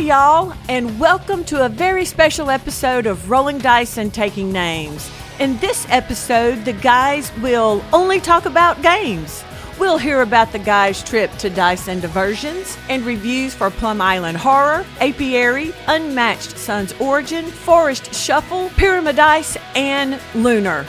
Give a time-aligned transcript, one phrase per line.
[0.00, 5.10] Y'all, and welcome to a very special episode of Rolling Dice and Taking Names.
[5.38, 9.44] In this episode, the guys will only talk about games.
[9.78, 14.38] We'll hear about the guys' trip to Dice and Diversions and reviews for Plum Island
[14.38, 20.86] Horror, Apiary, Unmatched Sun's Origin, Forest Shuffle, Pyramidice, and Lunar.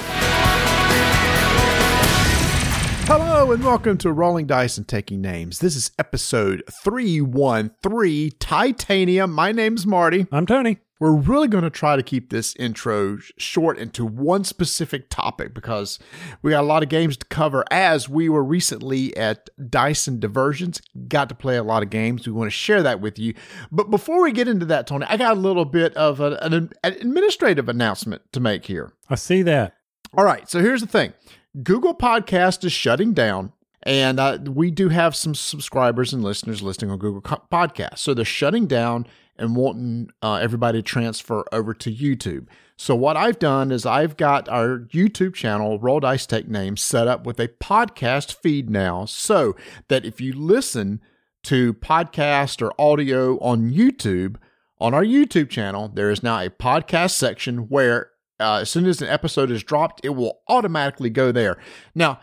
[3.14, 5.60] Hello and welcome to Rolling Dice and Taking Names.
[5.60, 9.34] This is episode 313 Titanium.
[9.34, 10.28] My name's Marty.
[10.32, 10.78] I'm Tony.
[10.98, 16.00] We're really going to try to keep this intro short into one specific topic because
[16.42, 20.22] we got a lot of games to cover as we were recently at Dice and
[20.22, 20.82] Diversions.
[21.10, 22.26] Got to play a lot of games.
[22.26, 23.34] We want to share that with you.
[23.74, 26.36] But before we get into that, Tony, I got a little bit of an,
[26.82, 28.94] an administrative announcement to make here.
[29.10, 29.74] I see that.
[30.18, 30.50] All right.
[30.50, 31.12] So here's the thing
[31.64, 33.54] Google Podcast is shutting down.
[33.84, 37.98] And uh, we do have some subscribers and listeners listening on Google Podcast.
[37.98, 39.08] So they're shutting down
[39.38, 42.48] and wanting uh, everybody to transfer over to YouTube.
[42.78, 47.08] So what I've done is I've got our YouTube channel, Roll Dice Take Names, set
[47.08, 49.56] up with a podcast feed now, so
[49.88, 51.02] that if you listen
[51.44, 54.36] to podcast or audio on YouTube,
[54.80, 58.12] on our YouTube channel, there is now a podcast section where
[58.42, 61.58] uh, as soon as an episode is dropped, it will automatically go there.
[61.96, 62.20] Now,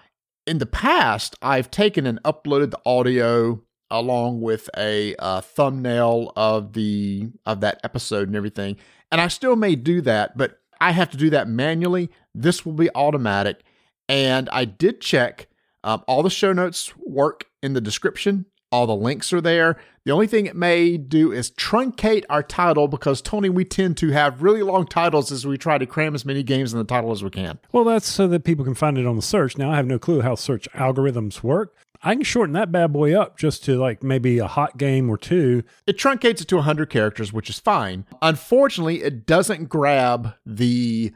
[0.46, 6.72] in the past, I've taken and uploaded the audio along with a uh, thumbnail of
[6.74, 8.76] the of that episode and everything.
[9.10, 12.10] And I still may do that, but I have to do that manually.
[12.34, 13.62] This will be automatic.
[14.08, 15.48] And I did check
[15.84, 18.46] um, all the show notes work in the description.
[18.70, 19.78] All the links are there.
[20.04, 24.10] The only thing it may do is truncate our title because, Tony, we tend to
[24.10, 27.10] have really long titles as we try to cram as many games in the title
[27.10, 27.58] as we can.
[27.72, 29.56] Well, that's so that people can find it on the search.
[29.56, 31.74] Now, I have no clue how search algorithms work.
[32.02, 35.16] I can shorten that bad boy up just to like maybe a hot game or
[35.16, 35.64] two.
[35.86, 38.06] It truncates it to 100 characters, which is fine.
[38.22, 41.12] Unfortunately, it doesn't grab the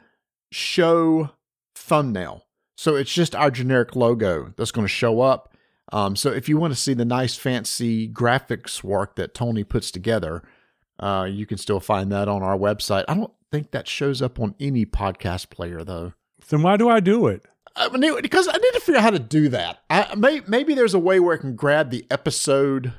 [0.51, 1.31] show
[1.75, 2.47] thumbnail.
[2.77, 5.52] So it's just our generic logo that's going to show up.
[5.93, 9.91] Um, so if you want to see the nice fancy graphics work that Tony puts
[9.91, 10.43] together,
[10.99, 13.05] uh, you can still find that on our website.
[13.09, 16.15] I don't think that shows up on any podcast player though.
[16.49, 17.45] Then why do I do it?
[17.77, 19.79] I mean, because I need to figure out how to do that.
[19.89, 22.93] I, may, maybe there's a way where I can grab the episode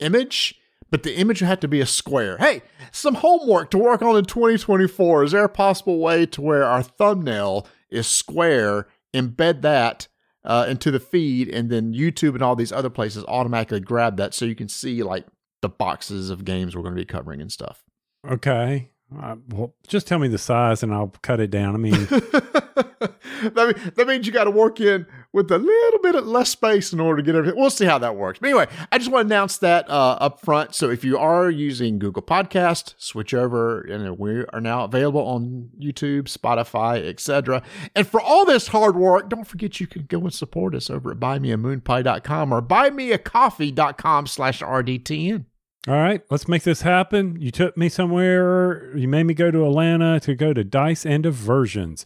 [0.00, 2.36] image, but the image would have to be a square.
[2.38, 5.24] Hey, some homework to work on in 2024.
[5.24, 8.88] Is there a possible way to where our thumbnail is square?
[9.14, 10.08] Embed that
[10.46, 14.32] uh, into the feed, and then YouTube and all these other places automatically grab that
[14.32, 15.26] so you can see like
[15.62, 17.84] the boxes of games we're going to be covering and stuff.
[18.26, 18.90] Okay.
[19.14, 21.74] Uh, well, just tell me the size and I'll cut it down.
[21.74, 26.16] I mean, that, mean, that means you got to work in with a little bit
[26.16, 27.58] of less space in order to get everything.
[27.58, 28.40] We'll see how that works.
[28.40, 30.74] But anyway, I just want to announce that uh, up front.
[30.74, 35.70] So if you are using Google Podcast, switch over, and we are now available on
[35.80, 37.62] YouTube, Spotify, etc.
[37.94, 41.12] And for all this hard work, don't forget you can go and support us over
[41.12, 45.44] at buymeamoonpie.com or buymeacoffee.com slash RDTN.
[45.88, 47.40] All right, let's make this happen.
[47.40, 51.22] You took me somewhere, you made me go to Atlanta to go to Dice and
[51.22, 52.04] Diversions.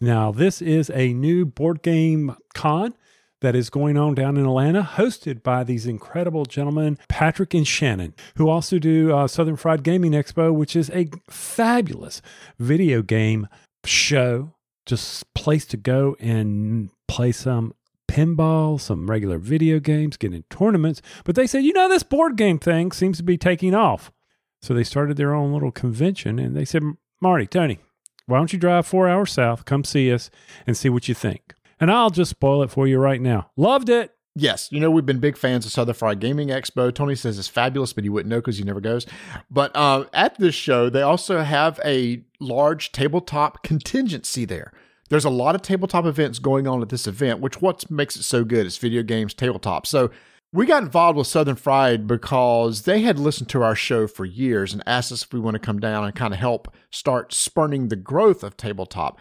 [0.00, 2.94] Now, this is a new board game con
[3.40, 8.14] that is going on down in Atlanta, hosted by these incredible gentlemen, Patrick and Shannon,
[8.34, 12.20] who also do uh, Southern Fried Gaming Expo, which is a fabulous
[12.58, 13.46] video game
[13.84, 14.54] show,
[14.86, 17.74] just place to go and play some
[18.10, 21.00] pinball, some regular video games, get in tournaments.
[21.24, 24.10] But they said, you know, this board game thing seems to be taking off.
[24.60, 26.82] So they started their own little convention and they said,
[27.20, 27.78] Marty, Tony,
[28.26, 30.28] why don't you drive four hours south, come see us,
[30.66, 31.54] and see what you think?
[31.78, 33.50] And I'll just spoil it for you right now.
[33.56, 34.12] Loved it.
[34.36, 36.94] Yes, you know we've been big fans of Southern Fried Gaming Expo.
[36.94, 39.06] Tony says it's fabulous, but he wouldn't know because he never goes.
[39.50, 44.72] But uh, at this show, they also have a large tabletop contingency there
[45.10, 48.22] there's a lot of tabletop events going on at this event, which what makes it
[48.22, 49.86] so good is video games tabletop.
[49.86, 50.10] So
[50.52, 54.72] we got involved with Southern Fried because they had listened to our show for years
[54.72, 57.88] and asked us if we want to come down and kind of help start spurning
[57.88, 59.18] the growth of tabletop.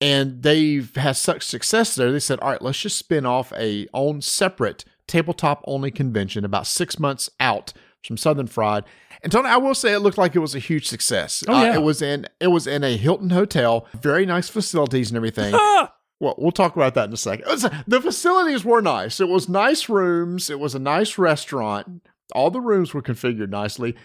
[0.00, 2.10] And they've had such success there.
[2.10, 6.66] They said, all right, let's just spin off a own separate tabletop only convention about
[6.66, 7.72] six months out
[8.06, 8.84] from Southern Fried.
[9.22, 11.44] And Tony, I will say it looked like it was a huge success.
[11.46, 11.72] Oh, yeah.
[11.72, 15.52] Uh, it was in it was in a Hilton hotel, very nice facilities and everything.
[16.20, 17.46] well, we'll talk about that in a second.
[17.46, 19.20] Was, the facilities were nice.
[19.20, 20.48] It was nice rooms.
[20.48, 22.02] It was a nice restaurant.
[22.34, 23.96] All the rooms were configured nicely.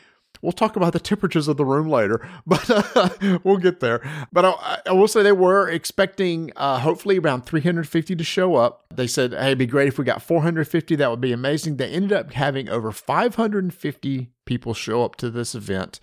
[0.46, 4.00] We'll talk about the temperatures of the room later, but uh, we'll get there.
[4.32, 8.86] But I, I, will say they were expecting uh, hopefully around 350 to show up.
[8.94, 10.96] They said, hey, it'd be great if we got 450.
[10.98, 11.78] That would be amazing.
[11.78, 16.00] They ended up having over 550 people show up to this event.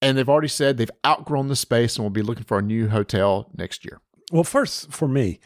[0.00, 2.88] And they've already said they've outgrown the space and will be looking for a new
[2.90, 4.00] hotel next year.
[4.30, 5.40] Well, first, for me,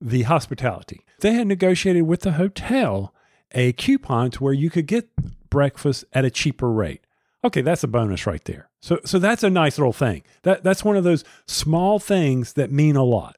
[0.00, 1.04] the hospitality.
[1.20, 3.14] They had negotiated with the hotel
[3.52, 5.10] a coupon to where you could get
[5.50, 7.02] breakfast at a cheaper rate.
[7.44, 8.68] Okay, that's a bonus right there.
[8.80, 10.22] So so that's a nice little thing.
[10.42, 13.36] That that's one of those small things that mean a lot.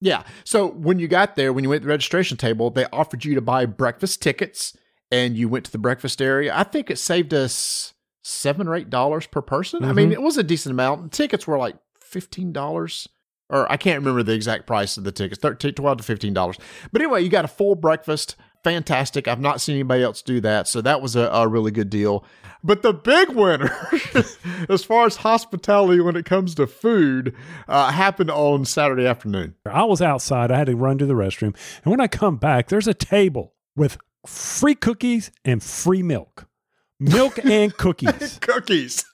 [0.00, 0.22] Yeah.
[0.44, 3.34] So when you got there, when you went to the registration table, they offered you
[3.34, 4.76] to buy breakfast tickets
[5.10, 6.54] and you went to the breakfast area.
[6.54, 9.80] I think it saved us seven or eight dollars per person.
[9.80, 9.90] Mm-hmm.
[9.90, 10.12] I mean, mm-hmm.
[10.14, 11.12] it was a decent amount.
[11.12, 13.08] Tickets were like fifteen dollars
[13.50, 16.58] or I can't remember the exact price of the tickets, 13, 12 to fifteen dollars.
[16.92, 19.28] But anyway, you got a full breakfast, fantastic.
[19.28, 22.24] I've not seen anybody else do that, so that was a, a really good deal.
[22.62, 23.70] But the big winner,
[24.68, 27.34] as far as hospitality when it comes to food,
[27.68, 29.54] uh, happened on Saturday afternoon.
[29.64, 30.50] I was outside.
[30.50, 33.54] I had to run to the restroom, and when I come back, there's a table
[33.76, 36.46] with free cookies and free milk,
[36.98, 39.04] milk and cookies, cookies.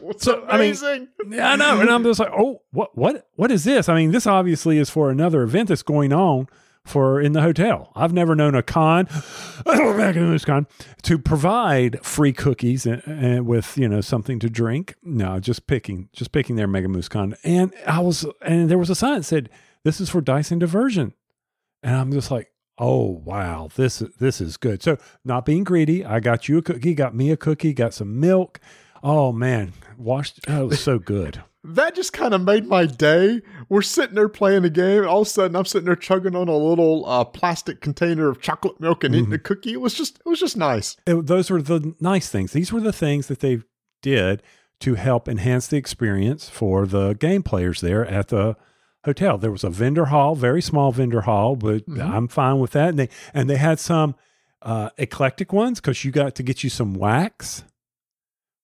[0.00, 1.08] What's so, amazing.
[1.20, 1.80] I mean, yeah, I know.
[1.80, 3.88] And I'm just like, oh, what, what, what is this?
[3.88, 6.48] I mean, this obviously is for another event that's going on
[6.84, 7.92] for in the hotel.
[7.94, 9.06] I've never known a con,
[9.64, 10.66] back in this con,
[11.02, 14.94] to provide free cookies and, and, with you know something to drink.
[15.02, 17.34] No, just picking, just picking their Mega Moose Con.
[17.44, 19.50] And I was, and there was a sign that said,
[19.84, 21.14] "This is for and diversion,"
[21.82, 22.50] and I'm just like.
[22.76, 24.82] Oh wow, this this is good.
[24.82, 28.18] So not being greedy, I got you a cookie, got me a cookie, got some
[28.18, 28.58] milk,
[29.06, 30.40] Oh man, washed.
[30.48, 31.42] Oh, was so good.
[31.64, 33.40] That just kind of made my day.
[33.68, 36.36] We're sitting there playing a game, and all of a sudden I'm sitting there chugging
[36.36, 39.18] on a little uh, plastic container of chocolate milk and mm.
[39.18, 39.72] eating a cookie.
[39.72, 40.96] It was just, it was just nice.
[41.06, 42.52] It, those were the nice things.
[42.52, 43.62] These were the things that they
[44.02, 44.42] did
[44.80, 48.56] to help enhance the experience for the game players there at the
[49.04, 49.38] hotel.
[49.38, 52.00] There was a vendor hall, very small vendor hall, but mm-hmm.
[52.00, 52.90] I'm fine with that.
[52.90, 54.14] And they and they had some
[54.60, 57.64] uh, eclectic ones because you got to get you some wax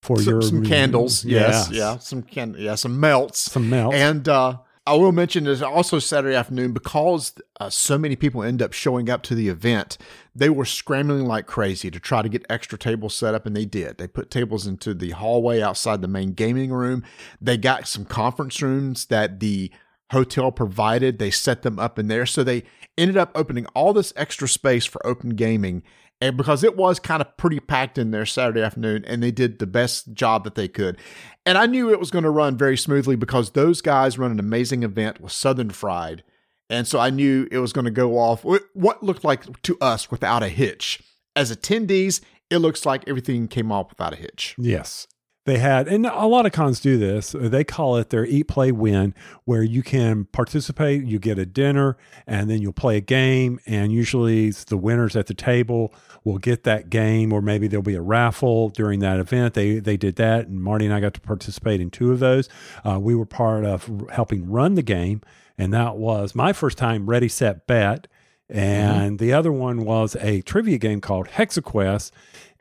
[0.03, 1.25] for some, your some candles.
[1.25, 5.47] Yes, yes, yeah, some can yeah, some melts, some melts, and uh, I will mention
[5.47, 9.49] is also Saturday afternoon because uh, so many people end up showing up to the
[9.49, 9.99] event.
[10.35, 13.67] They were scrambling like crazy to try to get extra tables set up, and they
[13.67, 13.99] did.
[13.99, 17.05] They put tables into the hallway outside the main gaming room.
[17.41, 19.71] They got some conference rooms that the
[20.11, 21.19] hotel provided.
[21.19, 22.65] They set them up in there, so they
[22.97, 25.83] ended up opening all this extra space for open gaming
[26.21, 29.59] and because it was kind of pretty packed in there Saturday afternoon, and they did
[29.59, 30.99] the best job that they could.
[31.47, 34.39] And I knew it was going to run very smoothly because those guys run an
[34.39, 36.23] amazing event with Southern Fried.
[36.69, 40.11] And so I knew it was going to go off what looked like to us
[40.11, 41.03] without a hitch.
[41.35, 42.21] As attendees,
[42.51, 44.55] it looks like everything came off without a hitch.
[44.59, 45.07] Yes
[45.47, 47.35] they had, and a lot of cons do this.
[47.39, 49.15] They call it their eat, play, win,
[49.45, 51.97] where you can participate, you get a dinner,
[52.27, 53.59] and then you'll play a game.
[53.67, 55.95] And usually the winners at the table
[56.25, 59.55] will get that game, or maybe there'll be a raffle during that event.
[59.55, 62.49] They they did that, and Marty and I got to participate in two of those.
[62.85, 65.23] Uh, we were part of helping run the game,
[65.57, 68.09] and that was my first time ready, set, bet.
[68.53, 69.25] And mm-hmm.
[69.25, 72.11] the other one was a trivia game called Hexaquest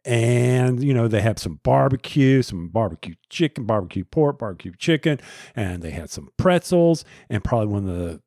[0.06, 5.20] and you know they had some barbecue some barbecue chicken barbecue pork barbecue chicken
[5.56, 8.22] and they had some pretzels and probably one of the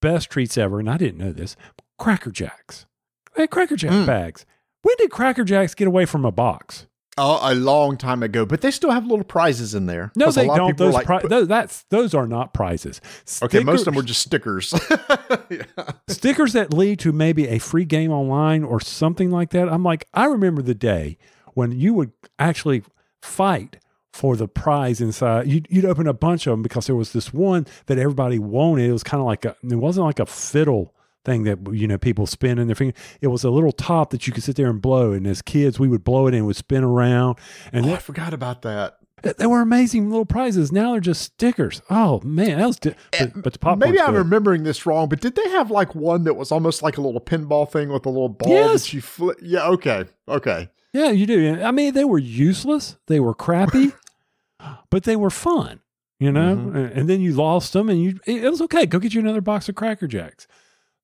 [0.00, 1.56] best treats ever and i didn't know this
[1.98, 2.86] cracker jacks.
[3.34, 4.06] They had cracker jack mm.
[4.06, 4.46] bags.
[4.82, 6.86] When did cracker jacks get away from a box
[7.18, 10.12] Oh, a long time ago, but they still have little prizes in there.
[10.16, 10.76] No, they don't.
[10.76, 13.00] Those, like, pri- those, that's those are not prizes.
[13.42, 14.72] okay, most of them were just stickers.
[15.50, 15.64] yeah.
[16.08, 19.68] Stickers that lead to maybe a free game online or something like that.
[19.68, 21.18] I'm like, I remember the day
[21.54, 22.82] when you would actually
[23.20, 23.78] fight
[24.12, 25.46] for the prize inside.
[25.46, 28.88] You'd, you'd open a bunch of them because there was this one that everybody wanted.
[28.88, 29.56] It was kind of like a.
[29.62, 30.94] It wasn't like a fiddle
[31.28, 32.96] thing that you know people spin in their finger.
[33.20, 35.78] It was a little top that you could sit there and blow, and as kids
[35.78, 37.38] we would blow it and it would spin around.
[37.72, 38.98] And oh, I forgot about that.
[39.22, 40.70] They were amazing little prizes.
[40.70, 41.82] Now they're just stickers.
[41.90, 42.78] Oh man, that was.
[42.78, 43.78] Di- but, but the pop.
[43.78, 44.18] Maybe I'm good.
[44.18, 47.20] remembering this wrong, but did they have like one that was almost like a little
[47.20, 48.84] pinball thing with a little ball yes.
[48.84, 49.38] that you flip?
[49.42, 49.66] Yeah.
[49.68, 50.04] Okay.
[50.28, 50.68] Okay.
[50.92, 51.60] Yeah, you do.
[51.60, 52.96] I mean, they were useless.
[53.06, 53.92] They were crappy,
[54.90, 55.80] but they were fun.
[56.20, 56.98] You know, mm-hmm.
[56.98, 58.86] and then you lost them, and you it was okay.
[58.86, 60.48] Go get you another box of Cracker Jacks.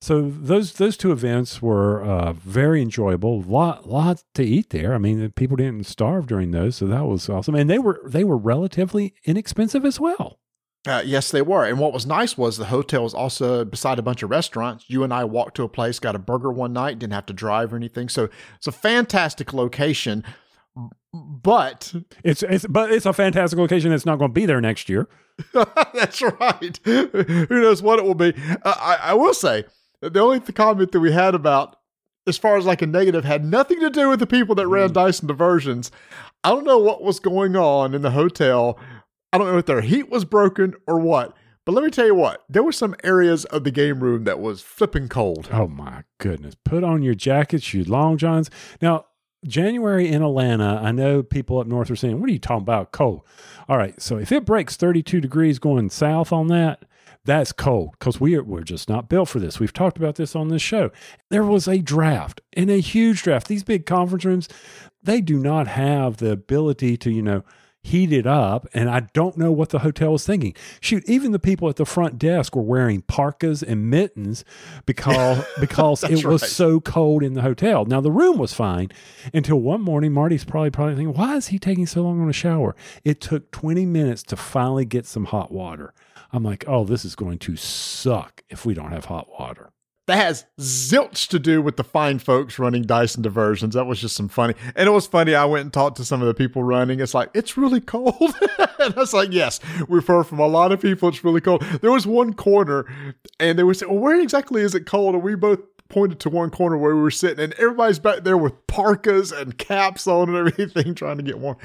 [0.05, 3.41] So those those two events were uh, very enjoyable.
[3.41, 4.93] Lot lot to eat there.
[4.93, 7.55] I mean, people didn't starve during those, so that was awesome.
[7.55, 10.37] And they were they were relatively inexpensive as well.
[10.85, 11.65] Uh, yes, they were.
[11.65, 14.85] And what was nice was the hotel was also beside a bunch of restaurants.
[14.87, 17.33] You and I walked to a place, got a burger one night, didn't have to
[17.33, 18.07] drive or anything.
[18.07, 20.23] So it's a fantastic location.
[21.11, 23.91] but It's it's but it's a fantastic location.
[23.91, 25.09] It's not going to be there next year.
[25.95, 26.79] That's right.
[26.83, 28.35] Who knows what it will be?
[28.63, 29.65] Uh, I, I will say
[30.01, 31.77] the only comment that we had about,
[32.27, 34.89] as far as like a negative, had nothing to do with the people that ran
[34.89, 34.93] mm.
[34.93, 35.91] Dice and Diversions.
[36.43, 38.79] I don't know what was going on in the hotel.
[39.33, 41.35] I don't know if their heat was broken or what.
[41.65, 44.39] But let me tell you what, there were some areas of the game room that
[44.39, 45.49] was flipping cold.
[45.51, 46.53] Oh my goodness!
[46.63, 48.51] Put on your jackets, your long johns.
[48.83, 49.05] Now,
[49.47, 52.91] January in Atlanta, I know people up north are saying, "What are you talking about?
[52.91, 53.21] Cold."
[53.67, 56.83] All right, so if it breaks 32 degrees going south on that,
[57.25, 59.59] that's cold because we are, we're just not built for this.
[59.59, 60.91] We've talked about this on this show.
[61.29, 63.47] There was a draft and a huge draft.
[63.47, 64.47] These big conference rooms,
[65.03, 67.43] they do not have the ability to, you know,
[67.85, 68.67] heat it up.
[68.73, 70.55] And I don't know what the hotel was thinking.
[70.81, 74.43] Shoot, even the people at the front desk were wearing parkas and mittens
[74.85, 76.51] because because it was right.
[76.51, 77.85] so cold in the hotel.
[77.85, 78.89] Now the room was fine
[79.33, 80.13] until one morning.
[80.13, 82.75] Marty's probably probably thinking, why is he taking so long on a shower?
[83.03, 85.93] It took 20 minutes to finally get some hot water.
[86.35, 89.71] I'm like, oh, this is going to suck if we don't have hot water.
[90.07, 93.73] That has zilch to do with the fine folks running Dice and Diversions.
[93.73, 94.53] That was just some funny.
[94.75, 95.33] And it was funny.
[95.33, 96.99] I went and talked to some of the people running.
[96.99, 98.15] It's like, it's really cold.
[98.79, 101.61] and I was like, yes, we've heard from a lot of people it's really cold.
[101.81, 102.85] There was one corner
[103.39, 105.15] and they were saying, well, where exactly is it cold?
[105.15, 108.37] And we both pointed to one corner where we were sitting and everybody's back there
[108.37, 111.57] with parkas and caps on and everything trying to get warm.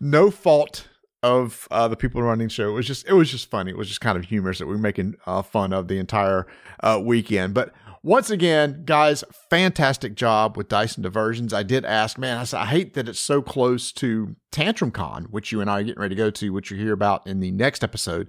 [0.00, 0.88] No fault
[1.22, 2.68] of uh, the people running the show.
[2.68, 3.70] It was just it was just funny.
[3.70, 6.46] It was just kind of humorous that we were making uh, fun of the entire
[6.80, 7.54] uh, weekend.
[7.54, 11.52] But once again, guys, fantastic job with Dice and Diversions.
[11.52, 15.24] I did ask, man, I said I hate that it's so close to Tantrum Con,
[15.30, 17.40] which you and I are getting ready to go to, which you hear about in
[17.40, 18.28] the next episode.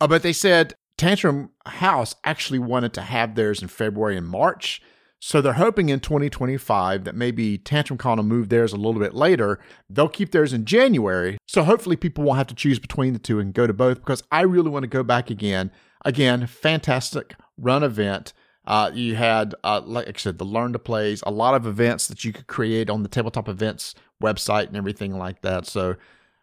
[0.00, 4.82] Uh, but they said Tantrum House actually wanted to have theirs in February and March.
[5.24, 9.14] So they're hoping in 2025 that maybe Tantrum Con will move theirs a little bit
[9.14, 9.60] later.
[9.88, 11.38] They'll keep theirs in January.
[11.46, 14.24] So hopefully people won't have to choose between the two and go to both because
[14.32, 15.70] I really want to go back again.
[16.04, 18.32] Again, fantastic run event.
[18.66, 22.08] Uh, you had, uh, like I said, the Learn to Plays, a lot of events
[22.08, 25.66] that you could create on the Tabletop Events website and everything like that.
[25.66, 25.94] So,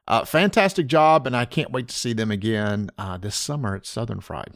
[0.08, 3.86] uh, fantastic job, and I can't wait to see them again uh, this summer at
[3.86, 4.56] Southern Fried.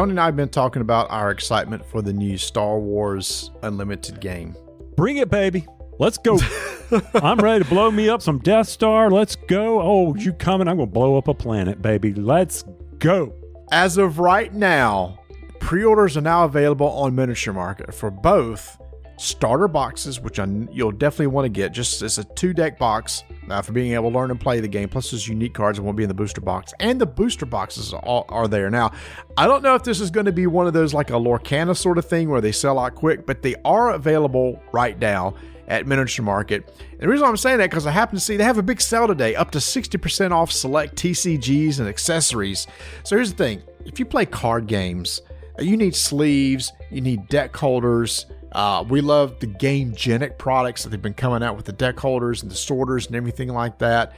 [0.00, 4.18] Tony and I have been talking about our excitement for the new Star Wars Unlimited
[4.18, 4.56] game.
[4.96, 5.66] Bring it, baby.
[5.98, 6.38] Let's go.
[7.16, 9.10] I'm ready to blow me up some Death Star.
[9.10, 9.78] Let's go.
[9.82, 10.68] Oh, you coming?
[10.68, 12.14] I'm going to blow up a planet, baby.
[12.14, 12.64] Let's
[12.98, 13.34] go.
[13.72, 15.20] As of right now,
[15.58, 18.80] pre orders are now available on Miniature Market for both
[19.18, 21.72] starter boxes, which I, you'll definitely want to get.
[21.72, 24.68] Just as a two deck box uh, for being able to learn and play the
[24.68, 26.72] game, plus those unique cards that won't be in the booster box.
[26.80, 28.92] And the booster boxes are, are there now.
[29.36, 31.76] I don't know if this is going to be one of those like a Lorcana
[31.76, 35.34] sort of thing where they sell out quick, but they are available right now
[35.68, 36.68] at Miniature Market.
[36.92, 38.80] And the reason I'm saying that because I happen to see they have a big
[38.80, 42.66] sale today, up to 60% off select TCGs and accessories.
[43.04, 45.22] So here's the thing if you play card games,
[45.58, 48.26] you need sleeves, you need deck holders.
[48.52, 52.42] Uh, we love the Gamegenic products that they've been coming out with the deck holders
[52.42, 54.12] and the sorters and everything like that.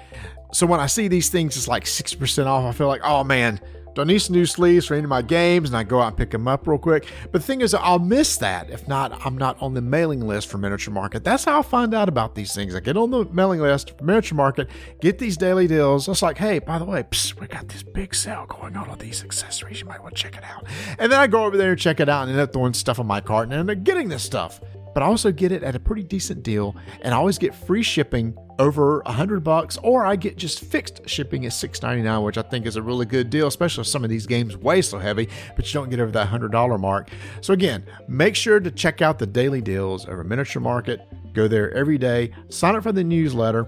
[0.53, 2.65] So when I see these things, it's like 60% off.
[2.65, 3.61] I feel like, oh man,
[3.95, 5.69] do I need some new sleeves for any of my games?
[5.69, 7.07] And I go out and pick them up real quick.
[7.25, 10.49] But the thing is, I'll miss that if not, I'm not on the mailing list
[10.49, 11.25] for Miniature Market.
[11.25, 12.75] That's how I find out about these things.
[12.75, 14.69] I get on the mailing list for Miniature Market,
[15.01, 16.09] get these daily deals.
[16.09, 18.99] It's like, hey, by the way, psst, we got this big sale going on on
[18.99, 19.81] these accessories.
[19.81, 20.67] You might want to check it out.
[20.99, 22.99] And then I go over there and check it out and end up throwing stuff
[22.99, 24.61] on my cart and end up getting this stuff
[24.95, 27.83] but I also get it at a pretty decent deal, and I always get free
[27.83, 32.23] shipping over a hundred bucks, or I get just fixed shipping at six ninety nine,
[32.23, 34.83] which I think is a really good deal, especially if some of these games weigh
[34.83, 37.11] so heavy, but you don't get over that hundred dollar mark.
[37.41, 41.01] So again, make sure to check out the daily deals over Miniature Market.
[41.33, 43.67] Go there every day, sign up for the newsletter,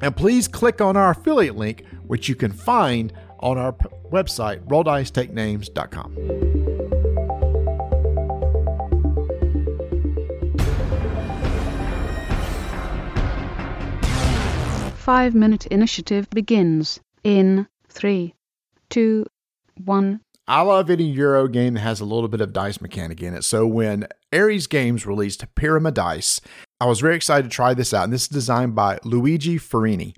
[0.00, 3.72] and please click on our affiliate link, which you can find on our
[4.10, 7.01] website, rolldicetakenames.com.
[15.02, 18.36] Five minute initiative begins in three,
[18.88, 19.26] two,
[19.84, 20.20] one.
[20.46, 23.42] I love any Euro game that has a little bit of dice mechanic in it.
[23.42, 26.38] So when Ares Games released Pyramidice,
[26.80, 28.04] I was very excited to try this out.
[28.04, 30.14] And this is designed by Luigi Farini.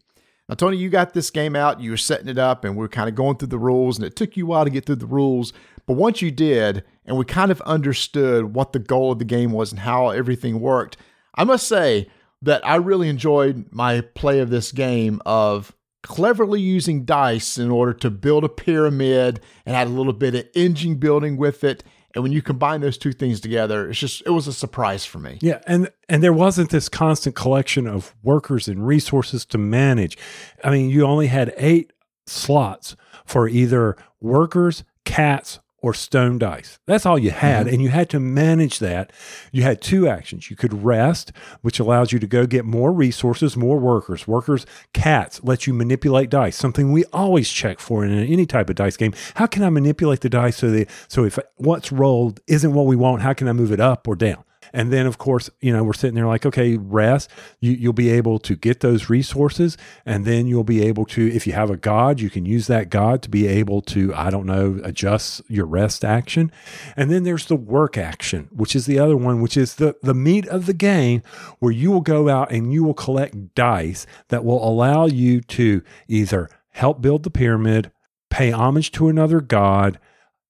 [0.50, 2.88] Now, Tony, you got this game out, you were setting it up, and we were
[2.88, 4.96] kind of going through the rules, and it took you a while to get through
[4.96, 5.54] the rules.
[5.86, 9.50] But once you did, and we kind of understood what the goal of the game
[9.50, 10.98] was and how everything worked,
[11.36, 12.10] I must say
[12.44, 17.94] that I really enjoyed my play of this game of cleverly using dice in order
[17.94, 21.82] to build a pyramid and had a little bit of engine building with it.
[22.14, 25.18] And when you combine those two things together, it's just it was a surprise for
[25.18, 25.38] me.
[25.40, 30.16] Yeah, and and there wasn't this constant collection of workers and resources to manage.
[30.62, 31.92] I mean, you only had 8
[32.26, 36.78] slots for either workers, cats, or stone dice.
[36.86, 37.66] That's all you had.
[37.66, 37.74] Mm-hmm.
[37.74, 39.12] And you had to manage that.
[39.52, 40.48] You had two actions.
[40.48, 44.26] You could rest, which allows you to go get more resources, more workers.
[44.26, 44.64] Workers,
[44.94, 48.96] cats, let you manipulate dice, something we always check for in any type of dice
[48.96, 49.12] game.
[49.34, 52.96] How can I manipulate the dice so that so if what's rolled isn't what we
[52.96, 54.42] want, how can I move it up or down?
[54.74, 57.30] And then, of course, you know, we're sitting there like, okay, rest.
[57.60, 59.78] You, you'll be able to get those resources.
[60.04, 62.90] And then you'll be able to, if you have a God, you can use that
[62.90, 66.50] God to be able to, I don't know, adjust your rest action.
[66.96, 70.12] And then there's the work action, which is the other one, which is the, the
[70.12, 71.22] meat of the game,
[71.60, 75.82] where you will go out and you will collect dice that will allow you to
[76.08, 77.92] either help build the pyramid,
[78.28, 80.00] pay homage to another God,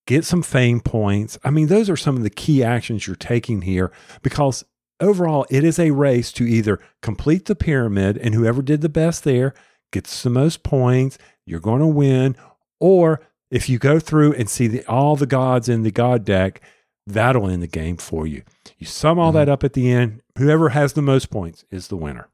[0.06, 1.38] get some fame points.
[1.44, 3.90] I mean, those are some of the key actions you're taking here
[4.22, 4.64] because
[5.00, 9.24] overall, it is a race to either complete the pyramid and whoever did the best
[9.24, 9.54] there
[9.92, 12.36] gets the most points, you're going to win.
[12.80, 13.20] Or
[13.50, 16.60] if you go through and see the, all the gods in the god deck,
[17.06, 18.42] that'll end the game for you.
[18.78, 19.38] You sum all mm-hmm.
[19.38, 22.28] that up at the end, whoever has the most points is the winner.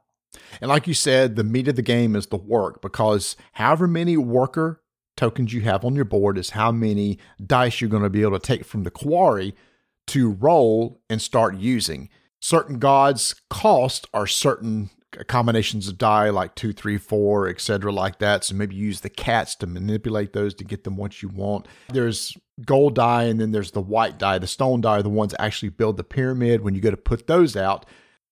[0.61, 4.17] And like you said, the meat of the game is the work because however many
[4.17, 4.80] worker
[5.21, 8.39] tokens you have on your board is how many dice you're going to be able
[8.39, 9.55] to take from the quarry
[10.07, 12.09] to roll and start using.
[12.41, 14.89] Certain gods' cost are certain
[15.27, 18.45] combinations of die like two, three, four, etc., like that.
[18.45, 21.69] So maybe use the cats to manipulate those to get them what you want.
[21.93, 22.35] There's
[22.65, 24.39] gold die, and then there's the white die.
[24.39, 26.63] The stone die are the ones that actually build the pyramid.
[26.63, 27.85] When you go to put those out,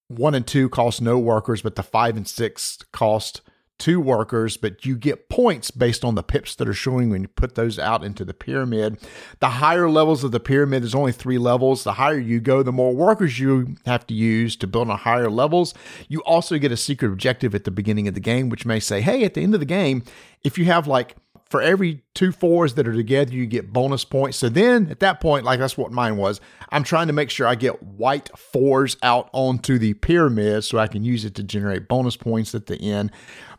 [0.06, 3.42] one and two cost no workers, but the five and six cost
[3.78, 7.28] two workers, but you get points based on the pips that are showing when you
[7.28, 8.98] put those out into the pyramid.
[9.40, 11.84] The higher levels of the pyramid, there's only three levels.
[11.84, 15.30] The higher you go, the more workers you have to use to build on higher
[15.30, 15.74] levels.
[16.08, 19.00] You also get a secret objective at the beginning of the game, which may say,
[19.00, 20.02] hey, at the end of the game,
[20.44, 21.16] if you have like
[21.48, 24.36] for every two fours that are together, you get bonus points.
[24.36, 27.46] So then at that point, like that's what mine was, I'm trying to make sure
[27.46, 31.88] I get white fours out onto the pyramid so I can use it to generate
[31.88, 33.12] bonus points at the end.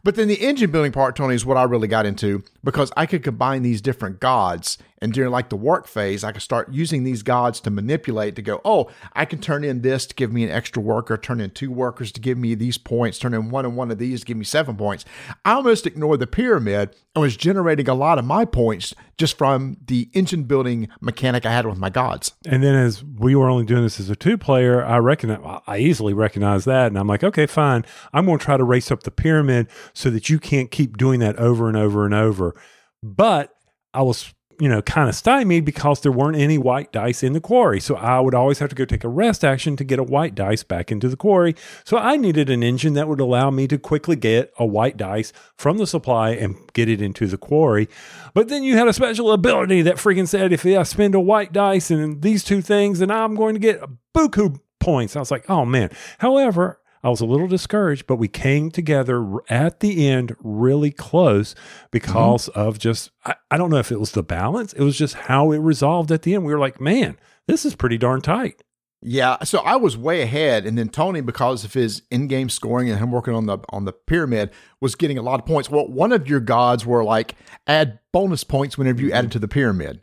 [0.03, 3.05] But then the engine building part, Tony, is what I really got into because I
[3.05, 4.77] could combine these different gods.
[5.01, 8.41] And during like the work phase, I could start using these gods to manipulate to
[8.41, 11.51] go, oh, I can turn in this to give me an extra worker, turn in
[11.51, 14.25] two workers to give me these points, turn in one and one of these to
[14.25, 15.05] give me seven points.
[15.45, 19.77] I almost ignored the pyramid and was generating a lot of my points just from
[19.85, 22.33] the engine building mechanic I had with my gods.
[22.45, 25.79] And then as we were only doing this as a two player, I recognize I
[25.79, 27.85] easily recognize that, and I'm like, okay, fine.
[28.13, 31.19] I'm going to try to race up the pyramid so that you can't keep doing
[31.19, 32.55] that over and over and over.
[33.03, 33.53] But
[33.93, 37.39] I was you know, kind of stymied because there weren't any white dice in the
[37.39, 37.79] quarry.
[37.79, 40.35] So I would always have to go take a rest action to get a white
[40.35, 41.55] dice back into the quarry.
[41.85, 45.31] So I needed an engine that would allow me to quickly get a white dice
[45.55, 47.87] from the supply and get it into the quarry.
[48.33, 51.53] But then you had a special ability that freaking said if I spend a white
[51.53, 55.15] dice and these two things, then I'm going to get a buku points.
[55.15, 55.89] I was like, oh man.
[56.17, 61.55] However, I was a little discouraged, but we came together at the end really close
[61.91, 62.59] because mm-hmm.
[62.59, 64.73] of just, I, I, don't know if it was the balance.
[64.73, 66.43] It was just how it resolved at the end.
[66.43, 68.63] We were like, man, this is pretty darn tight.
[69.01, 72.99] Yeah, so I was way ahead, and then Tony, because of his in-game scoring and
[72.99, 75.69] him working on the on the pyramid, was getting a lot of points.
[75.69, 77.35] Well, one of your gods were like
[77.65, 80.01] add bonus points whenever you added to the pyramid,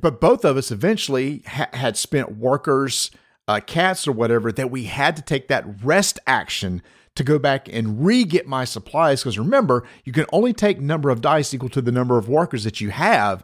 [0.00, 3.10] but both of us eventually ha- had spent workers
[3.48, 6.82] uh, cats or whatever that we had to take that rest action
[7.14, 9.22] to go back and re-get my supplies.
[9.22, 12.64] Because remember you can only take number of dice equal to the number of workers
[12.64, 13.42] that you have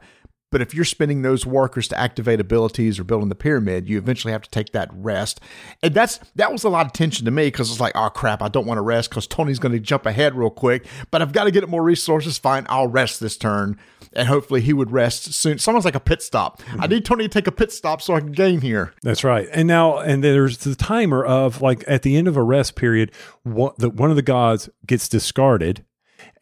[0.52, 4.32] but if you're spending those workers to activate abilities or building the pyramid, you eventually
[4.32, 5.40] have to take that rest.
[5.82, 8.42] And that's that was a lot of tension to me because it's like, oh crap,
[8.42, 11.32] I don't want to rest because Tony's going to jump ahead real quick, but I've
[11.32, 12.38] got to get more resources.
[12.38, 13.78] Fine, I'll rest this turn,
[14.12, 15.58] and hopefully he would rest soon.
[15.58, 16.60] Someone's like a pit stop.
[16.62, 16.82] Mm-hmm.
[16.82, 18.92] I need Tony to take a pit stop so I can gain here.
[19.02, 19.48] That's right.
[19.52, 23.10] And now, and there's the timer of like at the end of a rest period,
[23.42, 25.84] one, the, one of the gods gets discarded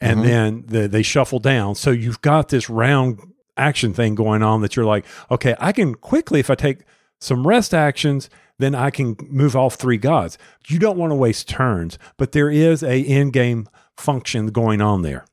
[0.01, 0.29] and mm-hmm.
[0.29, 1.75] then the, they shuffle down.
[1.75, 3.21] So you've got this round
[3.61, 6.81] action thing going on that you're like, okay, I can quickly, if I take
[7.21, 10.39] some rest actions, then I can move off three gods.
[10.69, 15.03] You don't want to waste turns, but there is a end game function going on
[15.03, 15.25] there.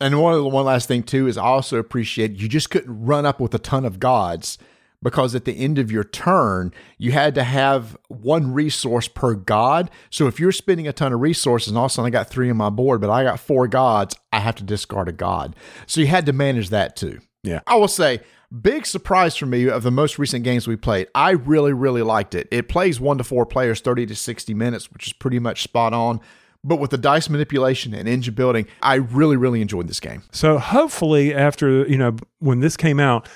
[0.00, 3.40] And one one last thing too is I also appreciate you just couldn't run up
[3.40, 4.58] with a ton of gods
[5.02, 9.90] because at the end of your turn, you had to have one resource per god.
[10.10, 12.28] So if you're spending a ton of resources and all of a sudden I got
[12.28, 15.56] three on my board, but I got four gods, I have to discard a god.
[15.86, 17.20] So you had to manage that too.
[17.46, 17.60] Yeah.
[17.66, 18.20] I will say,
[18.60, 21.08] big surprise for me of the most recent games we played.
[21.14, 22.48] I really, really liked it.
[22.50, 25.92] It plays one to four players, 30 to 60 minutes, which is pretty much spot
[25.92, 26.20] on.
[26.64, 30.24] But with the dice manipulation and engine building, I really, really enjoyed this game.
[30.32, 33.28] So hopefully, after you know when this came out,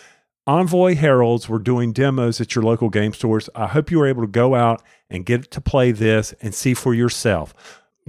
[0.49, 3.49] Envoy Heralds were doing demos at your local game stores.
[3.55, 6.75] I hope you were able to go out and get to play this and see
[6.75, 7.55] for yourself.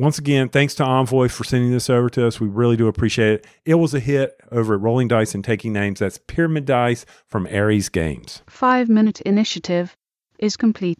[0.02, 2.40] Once again, thanks to Envoy for sending this over to us.
[2.40, 3.48] We really do appreciate it.
[3.66, 6.00] It was a hit over at Rolling Dice and Taking Names.
[6.00, 8.42] That's Pyramidice from Ares Games.
[8.48, 9.96] Five minute initiative
[10.40, 10.98] is complete.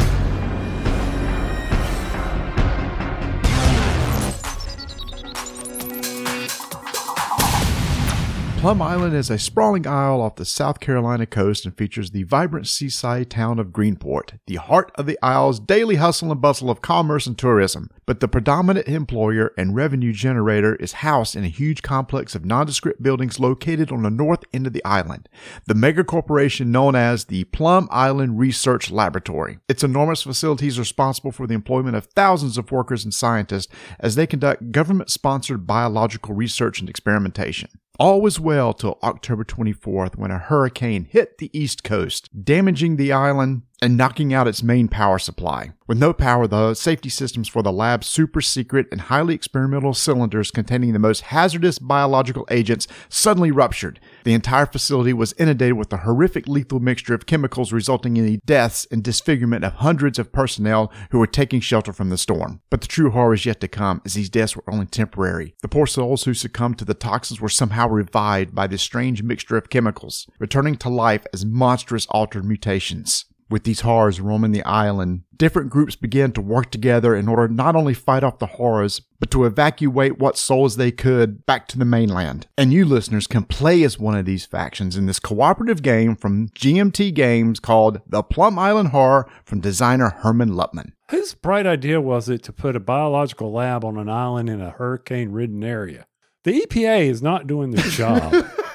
[8.62, 12.68] Plum Island is a sprawling isle off the South Carolina coast and features the vibrant
[12.68, 17.26] seaside town of Greenport, the heart of the isle's daily hustle and bustle of commerce
[17.26, 17.90] and tourism.
[18.06, 23.02] But the predominant employer and revenue generator is housed in a huge complex of nondescript
[23.02, 25.28] buildings located on the north end of the island,
[25.66, 29.58] the mega corporation known as the Plum Island Research Laboratory.
[29.68, 34.14] Its enormous facilities are responsible for the employment of thousands of workers and scientists as
[34.14, 37.68] they conduct government sponsored biological research and experimentation.
[38.02, 43.14] All was well till October 24th when a hurricane hit the east coast, damaging the
[43.14, 45.72] island and knocking out its main power supply.
[45.88, 50.52] With no power, the safety systems for the lab's super secret and highly experimental cylinders
[50.52, 54.00] containing the most hazardous biological agents suddenly ruptured.
[54.24, 58.40] The entire facility was inundated with a horrific lethal mixture of chemicals resulting in the
[58.46, 62.62] deaths and disfigurement of hundreds of personnel who were taking shelter from the storm.
[62.70, 65.56] But the true horror is yet to come as these deaths were only temporary.
[65.62, 69.58] The poor souls who succumbed to the toxins were somehow revived by this strange mixture
[69.58, 73.26] of chemicals, returning to life as monstrous altered mutations.
[73.52, 77.76] With these horrors roaming the island, different groups began to work together in order not
[77.76, 81.84] only fight off the horrors, but to evacuate what souls they could back to the
[81.84, 82.48] mainland.
[82.58, 86.48] And you listeners can play as one of these factions in this cooperative game from
[86.50, 90.94] GMT Games called The Plum Island Horror from designer Hermann Luttmann.
[91.10, 94.72] Whose bright idea was it to put a biological lab on an island in a
[94.72, 96.06] hurricane ridden area?
[96.46, 98.34] The EPA is not doing their job.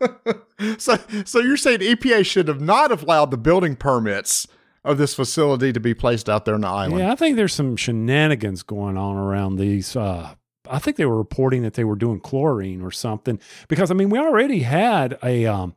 [0.78, 4.46] so, so you're saying EPA should have not have allowed the building permits
[4.84, 7.00] of this facility to be placed out there on the island?
[7.00, 9.94] yeah, I think there's some shenanigans going on around these.
[9.94, 10.34] Uh,
[10.70, 14.10] I think they were reporting that they were doing chlorine or something because I mean
[14.10, 15.74] we already had a um,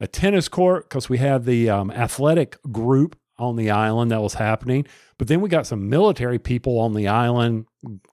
[0.00, 4.34] a tennis court because we had the um, athletic group on the island that was
[4.34, 4.86] happening,
[5.18, 7.66] but then we got some military people on the island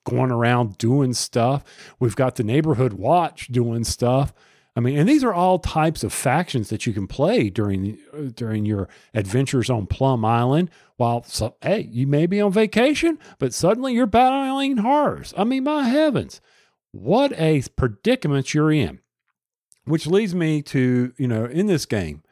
[0.05, 1.63] going around doing stuff.
[1.99, 4.33] We've got the neighborhood watch doing stuff.
[4.75, 7.99] I mean, and these are all types of factions that you can play during
[8.33, 10.71] during your adventures on Plum Island.
[10.97, 15.33] While so, hey, you may be on vacation, but suddenly you're battling horrors.
[15.37, 16.41] I mean, my heavens,
[16.91, 18.99] what a predicament you're in.
[19.85, 22.23] Which leads me to you know in this game,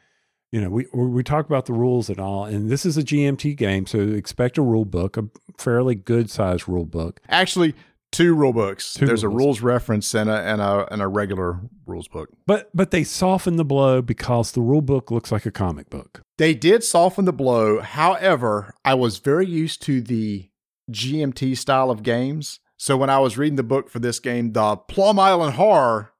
[0.52, 3.56] you know we we talk about the rules and all, and this is a GMT
[3.56, 5.26] game, so expect a rule book, a
[5.60, 7.20] fairly good sized rule book.
[7.30, 7.76] Actually,
[8.12, 8.94] two rule books.
[8.94, 12.30] Two There's rule a rules reference and a and a and a regular rules book.
[12.46, 16.22] But but they soften the blow because the rule book looks like a comic book.
[16.38, 17.82] They did soften the blow.
[17.82, 20.50] However, I was very used to the
[20.92, 22.60] GMT style of games.
[22.78, 26.11] So when I was reading the book for this game, the Plum Island Horror,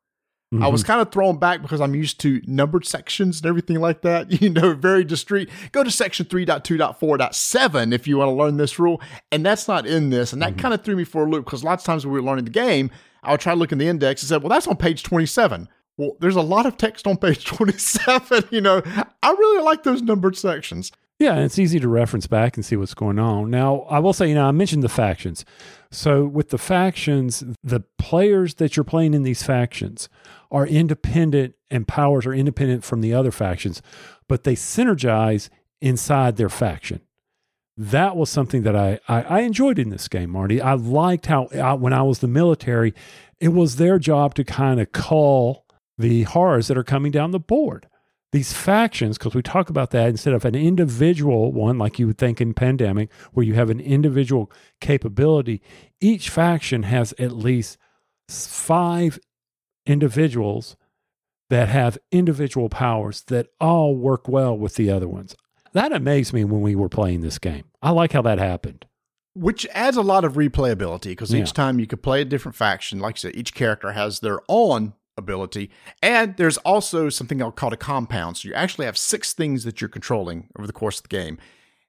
[0.60, 0.88] I was mm-hmm.
[0.88, 4.30] kind of thrown back because I'm used to numbered sections and everything like that.
[4.42, 5.50] You know, very discreet.
[5.72, 9.00] Go to section 3.2.4.7 if you want to learn this rule.
[9.32, 10.34] And that's not in this.
[10.34, 10.60] And that mm-hmm.
[10.60, 12.46] kind of threw me for a loop because lots of times when we were learning
[12.46, 12.90] the game,
[13.24, 15.70] I would try to look in the index and said, well, that's on page 27.
[15.98, 18.46] Well, there's a lot of text on page 27.
[18.50, 20.92] You know, I really like those numbered sections.
[21.22, 23.52] Yeah, and it's easy to reference back and see what's going on.
[23.52, 25.46] Now, I will say, you know, I mentioned the factions.
[25.92, 30.10] So, with the factions, the players that you're playing in these factions
[30.50, 33.84] are independent and powers are independent from the other factions,
[34.28, 37.02] but they synergize inside their faction.
[37.78, 40.60] That was something that I, I, I enjoyed in this game, Marty.
[40.60, 42.96] I liked how, I, when I was the military,
[43.40, 45.68] it was their job to kind of call
[46.00, 47.86] the horrors that are coming down the board
[48.32, 52.18] these factions, because we talk about that instead of an individual one, like you would
[52.18, 55.62] think in pandemic, where you have an individual capability,
[56.00, 57.78] each faction has at least
[58.30, 59.20] five
[59.86, 60.78] individuals
[61.50, 65.36] that have individual powers that all work well with the other ones.
[65.74, 67.66] That amazed me when we were playing this game.
[67.82, 68.86] I like how that happened.
[69.34, 71.42] Which adds a lot of replayability because Yeah.
[71.42, 73.00] each time you could play a different faction.
[73.00, 75.70] Like I said, each character has their own ability.
[76.02, 78.38] And there's also something called a compound.
[78.38, 81.38] So you actually have six things that you're controlling over the course of the game.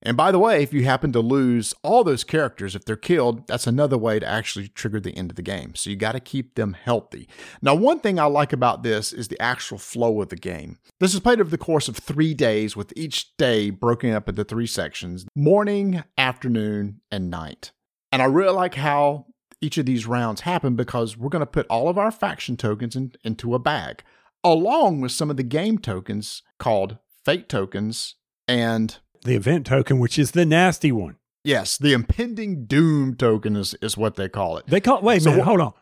[0.05, 3.47] And by the way, if you happen to lose all those characters, if they're killed,
[3.47, 5.77] that's another way to actually trigger the end of the game.
[5.77, 7.29] So you got to keep them healthy.
[7.63, 10.79] Now, one thing I like about this is the actual flow of the game.
[10.99, 14.43] This is played over the course of three days, with each day broken up into
[14.43, 17.71] three sections morning, afternoon, and night.
[18.11, 19.27] And I really like how
[19.63, 22.97] each of these rounds happen because we're going to put all of our faction tokens
[22.97, 24.03] in, into a bag,
[24.45, 28.17] along with some of the game tokens called fate tokens
[28.49, 31.17] and the event token, which is the nasty one.
[31.45, 34.67] Yes, the impending doom token is, is what they call it.
[34.67, 35.73] They call wait So hold on.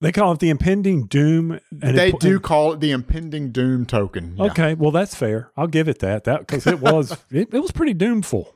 [0.00, 1.60] They call it the impending doom.
[1.82, 4.36] And they do call it the impending doom token.
[4.36, 4.44] yeah.
[4.46, 5.50] Okay, well that's fair.
[5.56, 6.24] I'll give it that.
[6.24, 8.53] That because it was it, it was pretty doomful.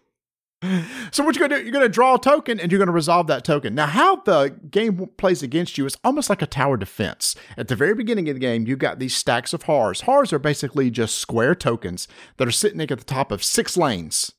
[1.10, 1.64] So what you're gonna do?
[1.64, 3.74] You're gonna draw a token and you're gonna resolve that token.
[3.74, 7.34] Now, how the game plays against you is almost like a tower defense.
[7.56, 10.02] At the very beginning of the game, you've got these stacks of horrors.
[10.02, 14.32] Horrors are basically just square tokens that are sitting at the top of six lanes.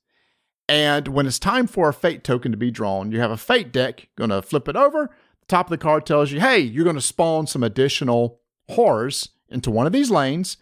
[0.67, 3.71] And when it's time for a fate token to be drawn, you have a fate
[3.71, 4.01] deck.
[4.01, 5.09] You're gonna flip it over.
[5.41, 9.71] The top of the card tells you, "Hey, you're gonna spawn some additional horrors into
[9.71, 10.57] one of these lanes."